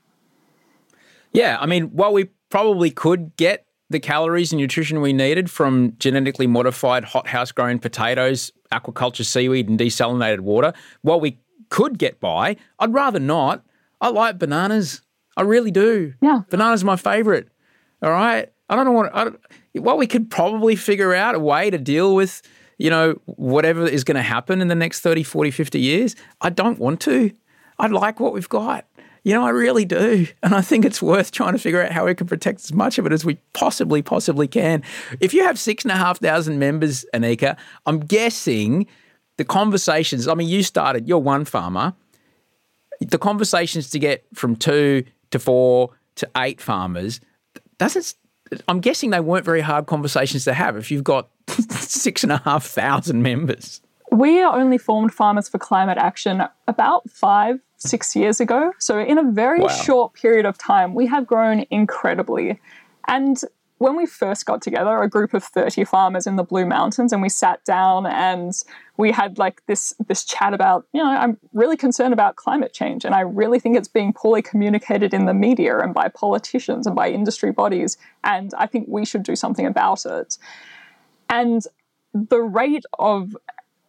[1.31, 1.57] Yeah.
[1.59, 6.47] I mean, while we probably could get the calories and nutrition we needed from genetically
[6.47, 12.93] modified hothouse grown potatoes, aquaculture seaweed, and desalinated water, while we could get by, I'd
[12.93, 13.63] rather not.
[14.01, 15.01] I like bananas.
[15.35, 16.13] I really do.
[16.21, 16.41] Yeah.
[16.49, 17.49] Bananas are my favorite.
[18.01, 18.51] All right.
[18.69, 19.39] I don't know what, I don't,
[19.75, 22.41] well, we could probably figure out a way to deal with
[22.77, 26.15] you know, whatever is going to happen in the next 30, 40, 50 years.
[26.41, 27.31] I don't want to.
[27.79, 28.85] I like what we've got.
[29.27, 30.25] You know, I really do.
[30.41, 32.97] And I think it's worth trying to figure out how we can protect as much
[32.97, 34.83] of it as we possibly, possibly can.
[35.19, 38.87] If you have six and a half thousand members, Annika, I'm guessing
[39.35, 41.93] the conversations, I mean, you started, you're one farmer.
[43.01, 47.19] The conversations to get from two to four to eight farmers
[47.79, 48.13] doesn't
[48.69, 52.37] I'm guessing they weren't very hard conversations to have if you've got six and a
[52.37, 53.81] half thousand members.
[54.09, 58.73] We are only formed Farmers for Climate Action about five, six years ago.
[58.79, 59.67] So, in a very wow.
[59.67, 62.59] short period of time, we have grown incredibly.
[63.07, 63.41] And
[63.79, 67.21] when we first got together, a group of 30 farmers in the Blue Mountains, and
[67.21, 68.51] we sat down and
[68.97, 73.05] we had like this this chat about, you know, I'm really concerned about climate change,
[73.05, 76.95] and I really think it's being poorly communicated in the media and by politicians and
[76.95, 80.37] by industry bodies, and I think we should do something about it.
[81.29, 81.61] And
[82.13, 83.35] the rate of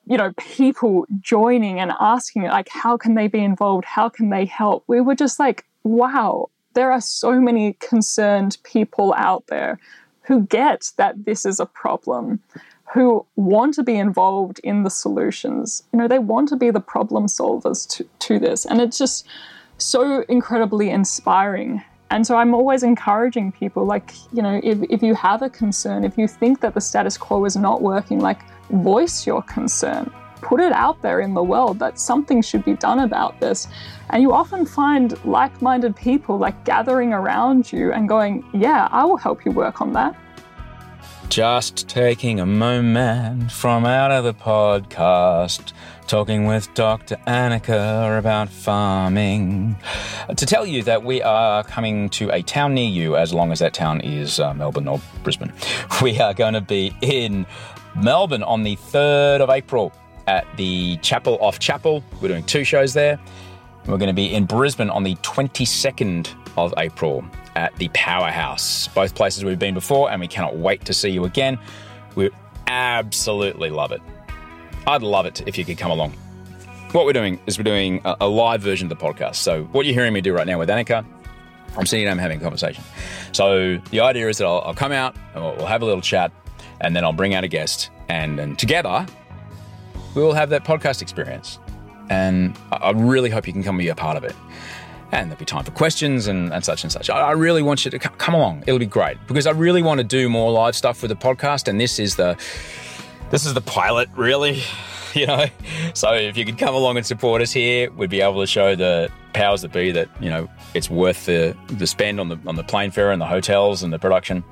[0.08, 4.44] you know people joining and asking like how can they be involved how can they
[4.44, 9.78] help we were just like wow there are so many concerned people out there
[10.28, 12.38] who get that this is a problem,
[12.92, 15.82] who want to be involved in the solutions.
[15.92, 18.66] You know, they want to be the problem solvers to, to this.
[18.66, 19.26] And it's just
[19.78, 21.82] so incredibly inspiring.
[22.10, 26.04] And so I'm always encouraging people, like, you know, if, if you have a concern,
[26.04, 28.40] if you think that the status quo is not working, like,
[28.70, 33.00] voice your concern put it out there in the world that something should be done
[33.00, 33.68] about this.
[34.10, 39.04] And you often find like minded people like gathering around you and going, Yeah, I
[39.04, 40.16] will help you work on that.
[41.28, 45.72] Just taking a moment from out of the podcast,
[46.06, 47.16] talking with Dr.
[47.26, 49.76] Annika about farming.
[50.34, 53.58] To tell you that we are coming to a town near you, as long as
[53.58, 55.52] that town is uh, Melbourne or Brisbane.
[56.02, 57.44] We are going to be in
[57.96, 59.92] Melbourne on the 3rd of April
[60.26, 62.02] at the Chapel off Chapel.
[62.22, 63.18] We're doing two shows there.
[63.86, 67.24] We're going to be in Brisbane on the 22nd of April
[67.56, 68.88] at the Powerhouse.
[68.88, 71.58] Both places we've been before, and we cannot wait to see you again.
[72.14, 72.30] We
[72.66, 74.00] absolutely love it.
[74.86, 76.12] I'd love it if you could come along.
[76.92, 79.36] What we're doing is we're doing a, a live version of the podcast.
[79.36, 81.04] So, what you're hearing me do right now with Annika,
[81.76, 82.82] I'm sitting down having a conversation.
[83.32, 86.00] So, the idea is that I'll, I'll come out and we'll, we'll have a little
[86.00, 86.32] chat,
[86.80, 89.06] and then I'll bring out a guest, and, and together
[90.14, 91.58] we will have that podcast experience.
[92.10, 94.34] And I really hope you can come be a part of it.
[95.10, 97.08] And there'll be time for questions and, and such and such.
[97.08, 98.64] I, I really want you to come along.
[98.66, 101.66] It'll be great because I really want to do more live stuff with the podcast.
[101.66, 102.36] And this is the
[103.30, 104.62] this is the pilot, really.
[105.14, 105.46] You know,
[105.94, 108.76] so if you could come along and support us here, we'd be able to show
[108.76, 112.56] the powers that be that you know it's worth the the spend on the on
[112.56, 114.44] the plane fare and the hotels and the production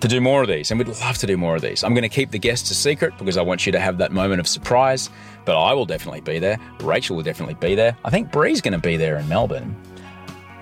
[0.00, 1.82] to do more of these, and we'd love to do more of these.
[1.82, 4.12] I'm going to keep the guests a secret because I want you to have that
[4.12, 5.10] moment of surprise,
[5.44, 6.58] but I will definitely be there.
[6.80, 7.96] Rachel will definitely be there.
[8.04, 9.74] I think Bree's going to be there in Melbourne.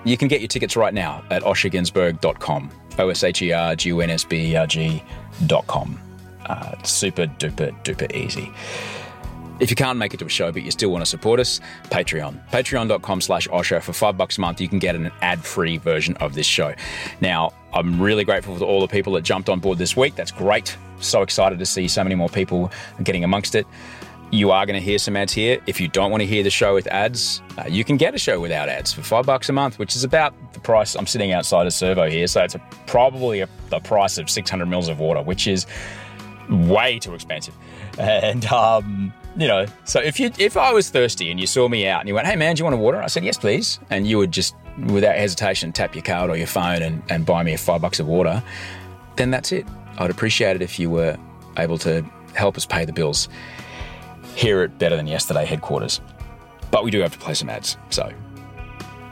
[0.05, 2.71] You can get your tickets right now at oshergunsberg.com.
[2.97, 5.99] O S H E R G U N S B E R G.com.
[6.45, 8.51] Uh, super duper duper easy.
[9.59, 11.59] If you can't make it to a show but you still want to support us,
[11.85, 12.47] Patreon.
[12.49, 13.81] Patreon.com slash Osher.
[13.81, 16.73] For five bucks a month, you can get an ad-free version of this show.
[17.21, 20.15] Now, I'm really grateful to all the people that jumped on board this week.
[20.15, 20.77] That's great.
[21.01, 22.71] So excited to see so many more people
[23.03, 23.67] getting amongst it.
[24.31, 25.61] You are going to hear some ads here.
[25.67, 28.17] If you don't want to hear the show with ads, uh, you can get a
[28.17, 30.95] show without ads for five bucks a month, which is about the price.
[30.95, 34.65] I'm sitting outside a servo here, so it's a, probably a, the price of 600
[34.65, 35.67] mils of water, which is
[36.49, 37.55] way too expensive.
[37.97, 41.87] And um, you know, so if you if I was thirsty and you saw me
[41.87, 43.79] out and you went, "Hey man, do you want a water?" I said, "Yes, please,"
[43.89, 47.43] and you would just without hesitation tap your card or your phone and, and buy
[47.43, 48.43] me a five bucks of water,
[49.15, 49.65] then that's it.
[49.97, 51.17] I'd appreciate it if you were
[51.57, 52.01] able to
[52.33, 53.29] help us pay the bills
[54.35, 56.01] here at Better Than Yesterday headquarters.
[56.71, 57.77] But we do have to play some ads.
[57.89, 58.11] So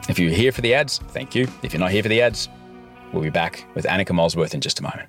[0.08, 1.48] if you're here for the ads, thank you.
[1.62, 2.48] If you're not here for the ads,
[3.12, 5.08] we'll be back with Annika Molesworth in just a moment.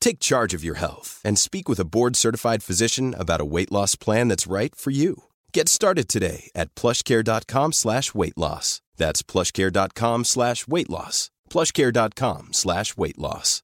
[0.00, 3.94] Take charge of your health and speak with a board-certified physician about a weight loss
[3.94, 5.24] plan that's right for you.
[5.52, 8.80] Get started today at plushcare.com slash weight loss.
[8.96, 11.30] That's plushcare.com slash weight loss.
[11.50, 13.62] plushcare.com slash weight loss.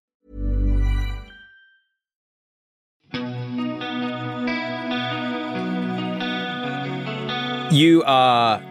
[7.71, 8.63] You are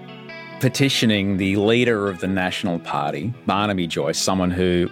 [0.61, 4.89] petitioning the leader of the National Party, Barnaby Joyce, someone who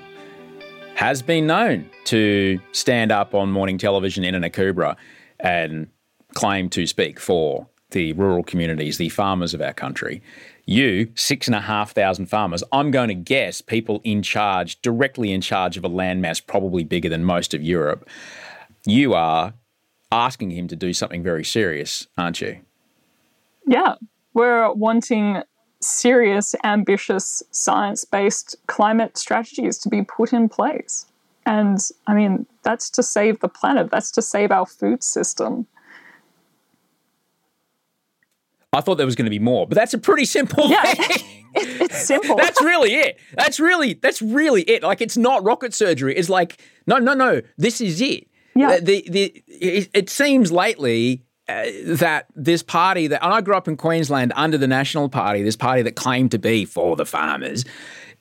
[1.02, 4.96] has been known to stand up on morning television in an Akubra
[5.40, 5.88] and
[6.36, 10.22] claim to speak for the rural communities, the farmers of our country.
[10.68, 15.32] You, six and a half thousand farmers, I'm going to guess people in charge, directly
[15.32, 18.08] in charge of a landmass probably bigger than most of Europe.
[18.86, 19.56] You are
[20.12, 22.60] asking him to do something very serious, aren't you?
[23.66, 23.96] Yeah,
[24.36, 25.42] we're wanting
[25.84, 31.06] serious, ambitious, science based climate strategies to be put in place.
[31.46, 35.68] And I mean, that's to save the planet, that's to save our food system.
[38.74, 41.26] I thought there was going to be more, but that's a pretty simple Yeah, thing.
[41.56, 42.38] it, it's simple.
[42.38, 43.20] that's really it.
[43.34, 44.82] That's really that's really it.
[44.84, 46.16] Like it's not rocket surgery.
[46.16, 47.42] It's like no, no, no.
[47.58, 48.28] This is it.
[48.56, 48.80] Yeah.
[48.80, 53.78] The the it, it seems lately uh, that this party that I grew up in
[53.78, 57.66] Queensland under the National Party, this party that claimed to be for the farmers.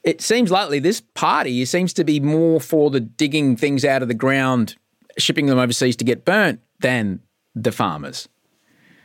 [0.03, 4.09] It seems lately this party seems to be more for the digging things out of
[4.09, 4.77] the ground,
[5.19, 7.21] shipping them overseas to get burnt than
[7.55, 8.29] the farmers.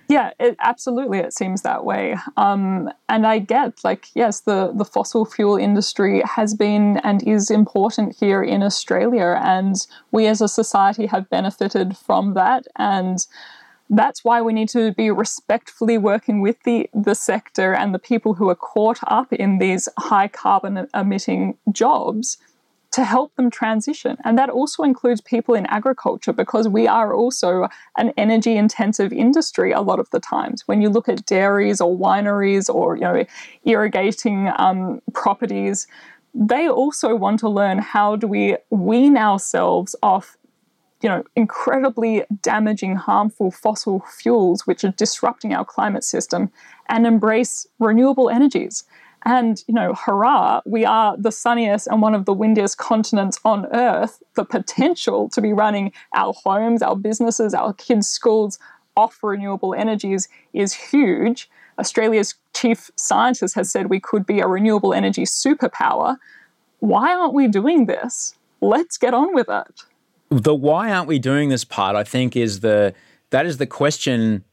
[0.07, 1.17] Yeah, it, absolutely.
[1.17, 2.15] It seems that way.
[2.37, 7.49] Um, and I get, like, yes, the, the fossil fuel industry has been and is
[7.49, 9.41] important here in Australia.
[9.43, 9.75] And
[10.11, 12.67] we as a society have benefited from that.
[12.75, 13.25] And
[13.89, 18.33] that's why we need to be respectfully working with the, the sector and the people
[18.33, 22.37] who are caught up in these high carbon emitting jobs
[22.95, 24.15] to help them transition.
[24.23, 27.67] And that also includes people in agriculture because we are also
[27.97, 30.63] an energy intensive industry a lot of the times.
[30.65, 33.25] When you look at dairies or wineries or you know
[33.65, 35.87] irrigating um, properties,
[36.33, 40.37] they also want to learn how do we wean ourselves off
[41.05, 46.51] you know incredibly damaging harmful fossil fuels which are disrupting our climate system
[46.89, 48.85] and embrace renewable energies
[49.25, 53.65] and, you know, hurrah, we are the sunniest and one of the windiest continents on
[53.73, 54.21] Earth.
[54.35, 58.59] The potential to be running our homes, our businesses, our kids' schools
[58.95, 61.49] off renewable energies is huge.
[61.79, 66.17] Australia's chief scientist has said we could be a renewable energy superpower.
[66.79, 68.35] Why aren't we doing this?
[68.61, 69.85] Let's get on with it.
[70.29, 72.93] The why aren't we doing this part, I think, is the
[73.29, 74.43] that is the question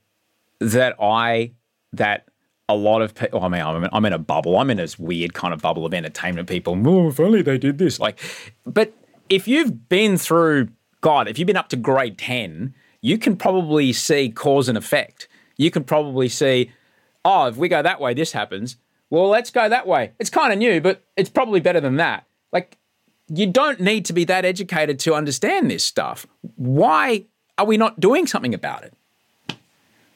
[0.61, 1.53] that I
[1.93, 2.27] that
[2.69, 3.40] a lot of people.
[3.40, 4.59] Oh, I mean, I'm in, I'm in a bubble.
[4.59, 6.81] I'm in this weird kind of bubble of entertainment people.
[6.86, 8.01] Oh, if only they did this.
[8.01, 8.19] Like,
[8.65, 8.93] but
[9.28, 10.69] if you've been through,
[11.01, 15.28] God, if you've been up to grade 10, you can probably see cause and effect.
[15.57, 16.70] You can probably see,
[17.24, 18.77] oh, if we go that way, this happens.
[19.11, 20.12] Well, let's go that way.
[20.19, 22.27] It's kind of new, but it's probably better than that.
[22.53, 22.78] Like,
[23.35, 26.27] you don't need to be that educated to understand this stuff.
[26.57, 27.25] Why
[27.57, 28.95] are we not doing something about it?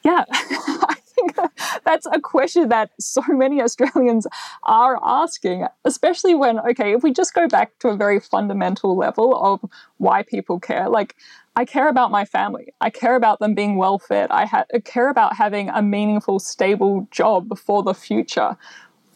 [0.03, 1.35] Yeah, I think
[1.83, 4.27] that's a question that so many Australians
[4.63, 9.35] are asking, especially when, okay, if we just go back to a very fundamental level
[9.35, 11.15] of why people care, like,
[11.55, 12.71] I care about my family.
[12.81, 14.29] I care about them being well fed.
[14.29, 18.55] I, ha- I care about having a meaningful, stable job for the future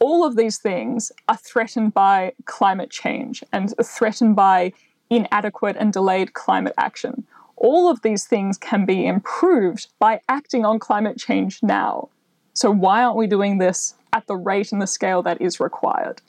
[0.01, 4.73] all of these things are threatened by climate change and threatened by
[5.11, 7.23] inadequate and delayed climate action.
[7.55, 12.09] All of these things can be improved by acting on climate change now.
[12.53, 16.21] So, why aren't we doing this at the rate and the scale that is required?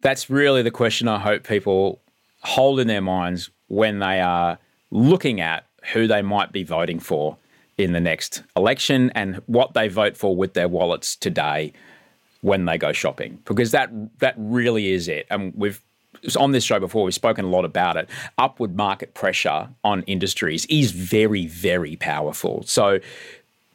[0.00, 2.00] That's really the question I hope people
[2.42, 4.58] hold in their minds when they are
[4.92, 7.36] looking at who they might be voting for
[7.76, 11.72] in the next election and what they vote for with their wallets today
[12.42, 13.90] when they go shopping because that
[14.20, 15.26] that really is it.
[15.30, 15.80] And we've
[16.38, 18.08] on this show before we've spoken a lot about it.
[18.38, 22.62] Upward market pressure on industries is very very powerful.
[22.66, 23.00] So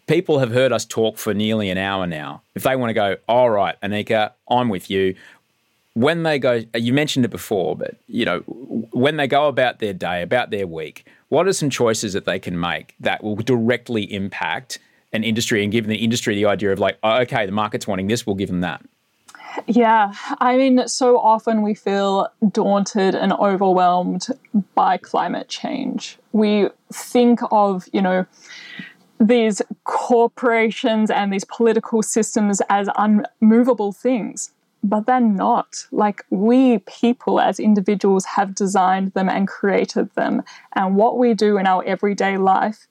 [0.07, 2.41] people have heard us talk for nearly an hour now.
[2.53, 5.15] If they want to go, all right, Annika, I'm with you.
[5.93, 8.39] When they go, you mentioned it before, but you know,
[8.91, 12.37] when they go about their day, about their week, what are some choices that they
[12.37, 14.79] can make that will directly impact
[15.15, 18.07] an industry and give the industry the idea of like, oh, okay, the market's wanting
[18.07, 18.81] this, we'll give them that.
[19.67, 24.27] Yeah, I mean, so often we feel daunted and overwhelmed
[24.75, 26.17] by climate change.
[26.33, 28.25] We think of, you know,
[29.19, 34.51] these corporations and these political systems as unmovable things,
[34.83, 35.87] but they're not.
[35.91, 40.43] Like, we people as individuals have designed them and created them.
[40.73, 42.87] And what we do in our everyday life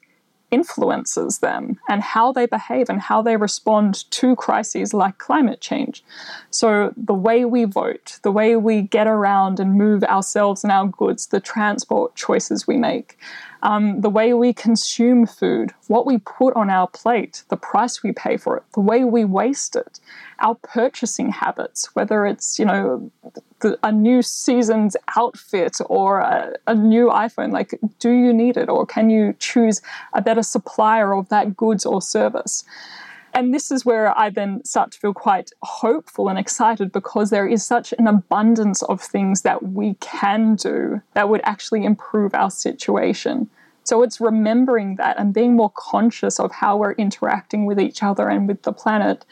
[0.55, 6.05] influences them and how they behave and how they respond to crises like climate change.
[6.51, 10.87] So, the way we vote, the way we get around and move ourselves and our
[10.87, 13.19] goods, the transport choices we make,
[13.65, 18.13] um, the way we consume food, what we put on our plate, the price we
[18.13, 20.01] pay for it, the way we waste it,
[20.41, 23.11] our purchasing habits, whether it's, you know,
[23.65, 28.69] the, a new season's outfit or a, a new iPhone, like, do you need it?
[28.69, 29.81] Or can you choose
[30.13, 32.63] a better supplier of that goods or service?
[33.33, 37.49] And this is where I then start to feel quite hopeful and excited because there
[37.49, 42.51] is such an abundance of things that we can do that would actually improve our
[42.51, 43.49] situation.
[43.83, 48.29] So it's remembering that and being more conscious of how we're interacting with each other
[48.29, 49.25] and with the planet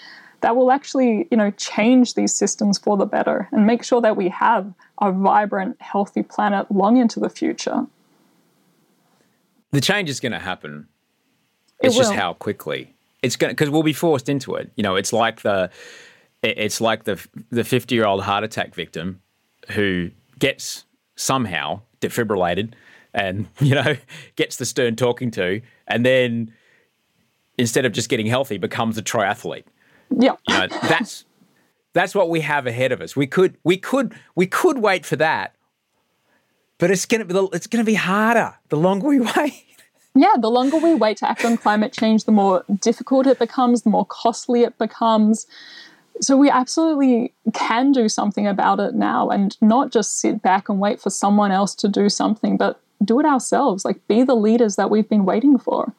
[0.43, 4.17] that will actually, you know, change these systems for the better and make sure that
[4.17, 7.87] we have a vibrant, healthy planet long into the future.
[9.71, 10.89] The change is going to happen.
[11.81, 14.71] It's it just how quickly it's going because we'll be forced into it.
[14.77, 15.71] You know, it's like the
[16.43, 19.23] it's like the the 50 year old heart attack victim
[19.71, 20.85] who gets
[21.17, 22.73] somehow defibrillated
[23.15, 23.97] and you know
[24.37, 26.53] gets the stern talking to and then
[27.59, 29.65] instead of just getting healthy becomes a triathlete
[30.19, 31.25] yeah you know, that's
[31.93, 35.17] that's what we have ahead of us we could we could we could wait for
[35.17, 35.55] that
[36.79, 39.67] but it's gonna be it's gonna be harder the longer we wait
[40.15, 43.83] yeah, the longer we wait to act on climate change, the more difficult it becomes,
[43.83, 45.47] the more costly it becomes.
[46.21, 50.79] So we absolutely can do something about it now and not just sit back and
[50.79, 53.85] wait for someone else to do something, but do it ourselves.
[53.85, 55.95] Like be the leaders that we've been waiting for.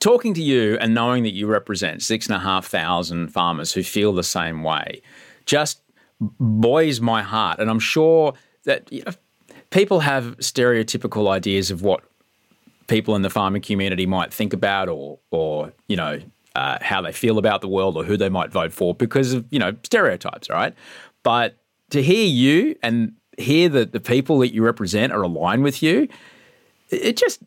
[0.00, 3.82] Talking to you and knowing that you represent six and a half thousand farmers who
[3.82, 5.02] feel the same way
[5.46, 5.82] just
[6.20, 7.60] buoys my heart.
[7.60, 9.12] And I'm sure that you know,
[9.70, 12.02] people have stereotypical ideas of what
[12.86, 16.20] people in the farming community might think about or, or you know,
[16.56, 19.46] uh, how they feel about the world or who they might vote for because of,
[19.50, 20.74] you know, stereotypes, right?
[21.22, 21.56] But
[21.90, 26.08] to hear you and hear that the people that you represent are aligned with you,
[26.90, 27.40] it just,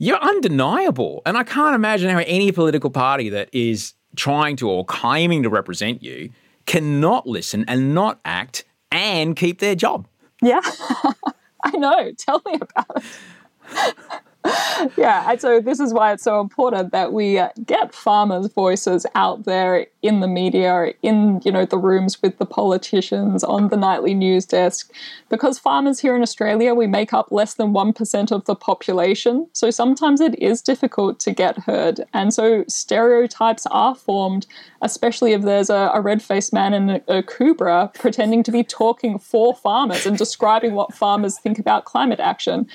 [0.00, 1.20] you're undeniable.
[1.26, 5.50] And I can't imagine how any political party that is trying to or claiming to
[5.50, 6.30] represent you
[6.66, 10.08] cannot listen and not act and keep their job.
[10.42, 10.62] Yeah,
[11.64, 12.12] I know.
[12.16, 13.94] Tell me about it.
[14.96, 19.04] yeah, and so this is why it's so important that we uh, get farmers' voices
[19.14, 23.76] out there in the media, in you know the rooms with the politicians, on the
[23.76, 24.92] nightly news desk,
[25.28, 29.46] because farmers here in Australia we make up less than one percent of the population.
[29.52, 34.46] So sometimes it is difficult to get heard, and so stereotypes are formed,
[34.80, 39.18] especially if there's a, a red-faced man in a, an Akubra pretending to be talking
[39.18, 42.66] for farmers and describing what farmers think about climate action.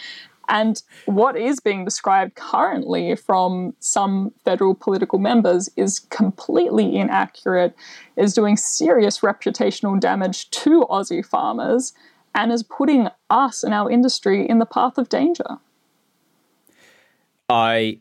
[0.47, 7.75] And what is being described currently from some federal political members is completely inaccurate,
[8.15, 11.93] is doing serious reputational damage to Aussie farmers,
[12.33, 15.57] and is putting us and our industry in the path of danger.
[17.49, 17.99] I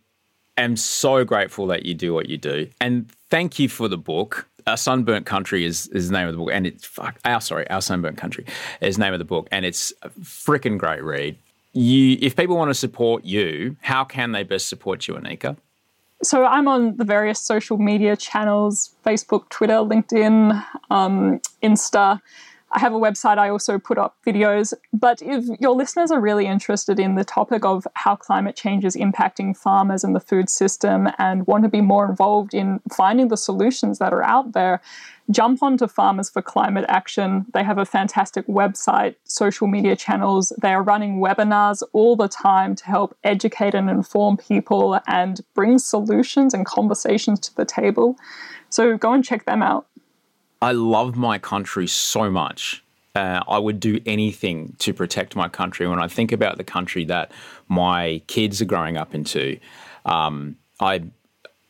[0.57, 2.69] am so grateful that you do what you do.
[2.81, 4.49] And thank you for the book.
[4.67, 6.51] Our Sunburnt Country is, is the name of the book.
[6.53, 8.47] And it's, fuck, our, sorry, Our Sunburnt Country
[8.81, 9.47] is the name of the book.
[9.53, 11.37] And it's a freaking great read
[11.75, 15.57] you if people want to support you, how can they best support you, Annika?
[16.23, 22.21] So I'm on the various social media channels: Facebook, Twitter, LinkedIn, um, Insta.
[22.75, 23.39] I have a website.
[23.39, 24.75] I also put up videos.
[24.93, 28.97] But if your listeners are really interested in the topic of how climate change is
[28.97, 33.37] impacting farmers and the food system and want to be more involved in finding the
[33.37, 34.81] solutions that are out there,
[35.31, 37.47] jump onto Farmers for Climate Action.
[37.55, 40.53] They have a fantastic website, social media channels.
[40.61, 45.79] They are running webinars all the time to help educate and inform people and bring
[45.79, 48.17] solutions and conversations to the table.
[48.69, 49.87] So go and check them out.
[50.65, 52.83] I love my country so much.
[53.15, 55.87] Uh, I would do anything to protect my country.
[55.87, 57.33] When I think about the country that
[57.69, 59.59] my kids are growing up into,
[60.07, 61.03] um, I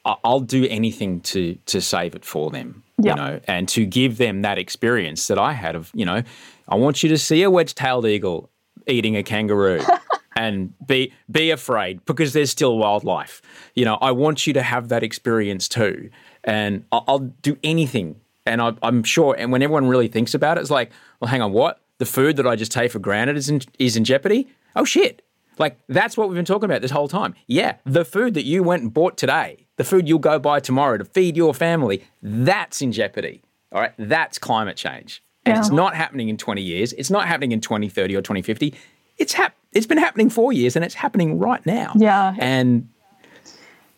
[0.04, 2.84] I'll do anything to to save it for them.
[3.02, 6.22] You know, and to give them that experience that I had of, you know,
[6.68, 8.48] I want you to see a wedge-tailed eagle
[8.86, 9.82] eating a kangaroo.
[10.36, 13.42] and be be afraid because there's still wildlife.
[13.74, 16.10] You know, I want you to have that experience too,
[16.44, 18.20] and I'll, I'll do anything.
[18.46, 20.90] And I, am sure, and when everyone really thinks about it, it's like,
[21.20, 21.80] well, hang on, what?
[21.98, 24.48] The food that I just take for granted is in, is in jeopardy?
[24.76, 25.22] Oh shit!
[25.58, 27.34] Like that's what we've been talking about this whole time.
[27.46, 30.98] Yeah, the food that you went and bought today, the food you'll go buy tomorrow
[30.98, 33.42] to feed your family, that's in jeopardy.
[33.72, 35.22] All right, that's climate change.
[35.46, 35.60] And yeah.
[35.60, 36.92] it's not happening in 20 years.
[36.94, 38.74] It's not happening in 2030 or 2050.
[39.18, 41.92] It's hap- it's been happening 4 years and it's happening right now.
[41.96, 42.34] Yeah.
[42.38, 42.88] And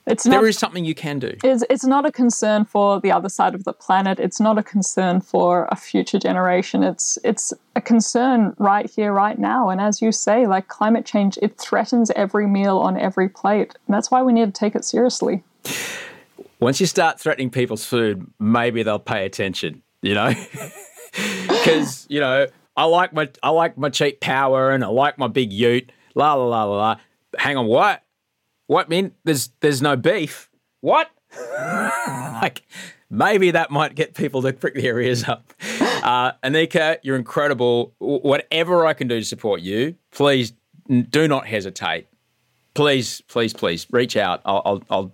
[0.06, 1.36] it's not, there is something you can do.
[1.42, 4.20] It's, it's not a concern for the other side of the planet.
[4.20, 6.84] It's not a concern for a future generation.
[6.84, 9.68] It's it's a concern right here, right now.
[9.68, 13.74] And as you say, like climate change, it threatens every meal on every plate.
[13.86, 15.42] And that's why we need to take it seriously.
[16.60, 19.82] Once you start threatening people's food, maybe they'll pay attention.
[20.02, 20.32] You know,
[21.48, 22.46] because you know
[22.76, 25.90] I like my I like my cheap power and I like my big ute.
[26.14, 26.96] La la la la la.
[27.36, 28.02] Hang on, what?
[28.66, 29.12] What mean?
[29.24, 30.50] There's there's no beef.
[30.80, 31.10] What?
[31.58, 32.62] like
[33.10, 35.52] maybe that might get people to prick their ears up.
[36.02, 37.94] Uh, Annika, you're incredible.
[37.98, 40.52] Whatever I can do to support you, please
[40.88, 42.08] do not hesitate.
[42.74, 44.42] Please, please, please reach out.
[44.44, 45.12] I'll, I'll, I'll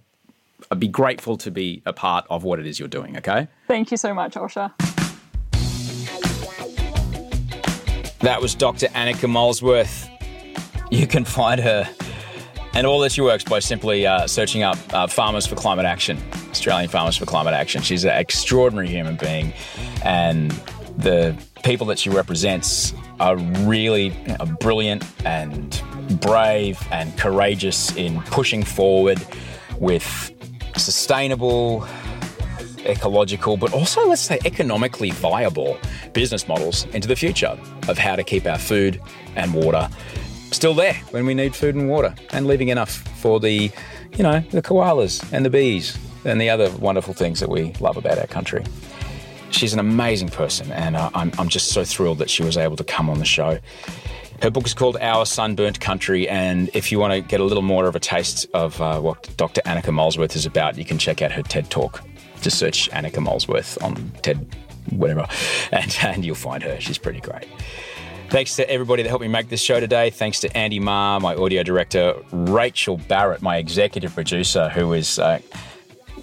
[0.70, 3.16] I'd be grateful to be a part of what it is you're doing.
[3.18, 3.48] Okay.
[3.68, 4.72] Thank you so much, Osher.
[8.20, 8.86] That was Dr.
[8.88, 10.08] Annika Molesworth.
[10.90, 11.88] You can find her
[12.74, 16.19] and all that she works by simply uh, searching up uh, Farmers for Climate Action,
[16.51, 17.82] Australian Farmers for Climate Action.
[17.82, 19.53] She's an extraordinary human being,
[20.05, 20.51] and
[20.97, 25.82] the people that she represents are really you know, brilliant and
[26.20, 29.24] brave and courageous in pushing forward
[29.78, 30.31] with
[30.77, 31.86] sustainable,
[32.86, 35.78] ecological, but also, let's say, economically viable
[36.12, 37.59] business models into the future
[37.89, 39.01] of how to keep our food
[39.36, 39.89] and water
[40.52, 43.70] still there when we need food and water and leaving enough for the,
[44.16, 47.96] you know, the koalas and the bees and the other wonderful things that we love
[47.96, 48.64] about our country.
[49.50, 52.76] She's an amazing person, and uh, I'm, I'm just so thrilled that she was able
[52.76, 53.58] to come on the show.
[54.40, 57.62] Her book is called Our Sunburnt Country, and if you want to get a little
[57.62, 59.60] more of a taste of uh, what Dr.
[59.62, 62.02] Annika Molesworth is about, you can check out her TED Talk.
[62.40, 64.44] Just search Annika Molesworth on TED,
[64.90, 65.28] whatever,
[65.72, 66.80] and, and you'll find her.
[66.80, 67.46] She's pretty great.
[68.31, 70.11] Thanks to everybody that helped me make this show today.
[70.11, 75.39] Thanks to Andy Ma, my audio director, Rachel Barrett, my executive producer, who is, uh,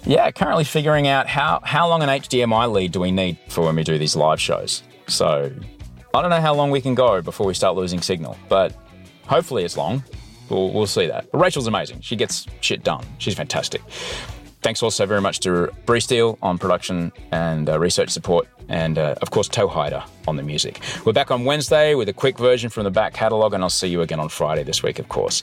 [0.04, 3.76] yeah, currently figuring out how, how long an HDMI lead do we need for when
[3.76, 4.82] we do these live shows.
[5.06, 5.52] So
[6.12, 8.74] I don't know how long we can go before we start losing signal, but
[9.26, 10.02] hopefully it's long.
[10.48, 11.30] We'll, we'll see that.
[11.30, 12.00] But Rachel's amazing.
[12.00, 13.06] She gets shit done.
[13.18, 13.82] She's fantastic.
[14.62, 19.16] Thanks also very much to Bree Steele on production and uh, research support and uh,
[19.20, 20.80] of course Toe Hider on the music.
[21.04, 23.88] We're back on Wednesday with a quick version from the back catalogue, and I'll see
[23.88, 25.42] you again on Friday this week, of course.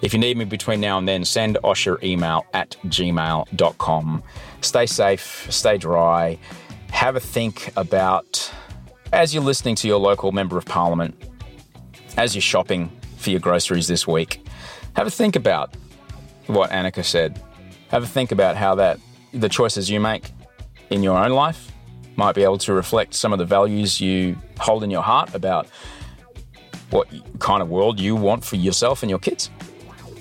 [0.00, 4.22] If you need me between now and then, send Osh your email at gmail.com.
[4.62, 6.38] Stay safe, stay dry,
[6.90, 8.50] have a think about,
[9.12, 11.14] as you're listening to your local Member of Parliament,
[12.16, 14.44] as you're shopping for your groceries this week,
[14.94, 15.74] have a think about
[16.46, 17.40] what Annika said.
[17.92, 18.98] Have a think about how that
[19.32, 20.30] the choices you make
[20.88, 21.70] in your own life
[22.16, 25.68] might be able to reflect some of the values you hold in your heart about
[26.88, 27.06] what
[27.38, 29.50] kind of world you want for yourself and your kids.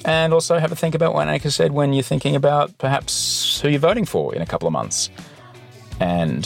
[0.03, 3.69] And also have a think about what Annika said when you're thinking about perhaps who
[3.69, 5.09] you're voting for in a couple of months
[6.01, 6.45] and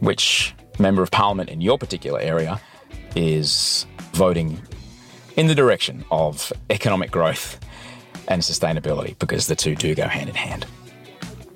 [0.00, 2.60] which member of parliament in your particular area
[3.14, 4.60] is voting
[5.36, 7.58] in the direction of economic growth
[8.28, 10.66] and sustainability because the two do go hand in hand.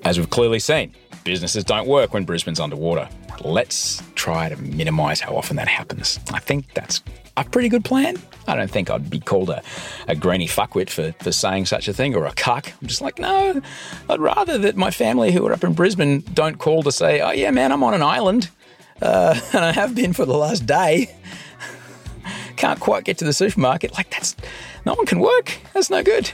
[0.03, 0.93] As we've clearly seen,
[1.23, 3.07] businesses don't work when Brisbane's underwater.
[3.41, 6.19] Let's try to minimise how often that happens.
[6.33, 7.01] I think that's
[7.37, 8.17] a pretty good plan.
[8.47, 9.61] I don't think I'd be called a,
[10.07, 12.71] a grainy fuckwit for, for saying such a thing or a cuck.
[12.81, 13.61] I'm just like, no,
[14.09, 17.31] I'd rather that my family who are up in Brisbane don't call to say, oh,
[17.31, 18.49] yeah, man, I'm on an island.
[19.01, 21.15] Uh, and I have been for the last day.
[22.57, 23.93] Can't quite get to the supermarket.
[23.93, 24.35] Like, that's
[24.85, 25.57] no one can work.
[25.73, 26.31] That's no good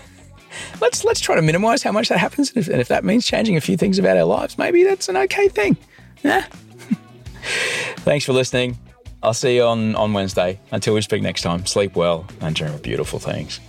[0.82, 3.26] let's let's try to minimise how much that happens, and if, and if, that means
[3.26, 5.78] changing a few things about our lives, maybe that's an okay thing.
[6.24, 6.42] Yeah.
[7.98, 8.78] Thanks for listening.
[9.24, 10.60] I'll see you on on Wednesday.
[10.72, 13.60] Until we speak next time, sleep well and dream of beautiful things.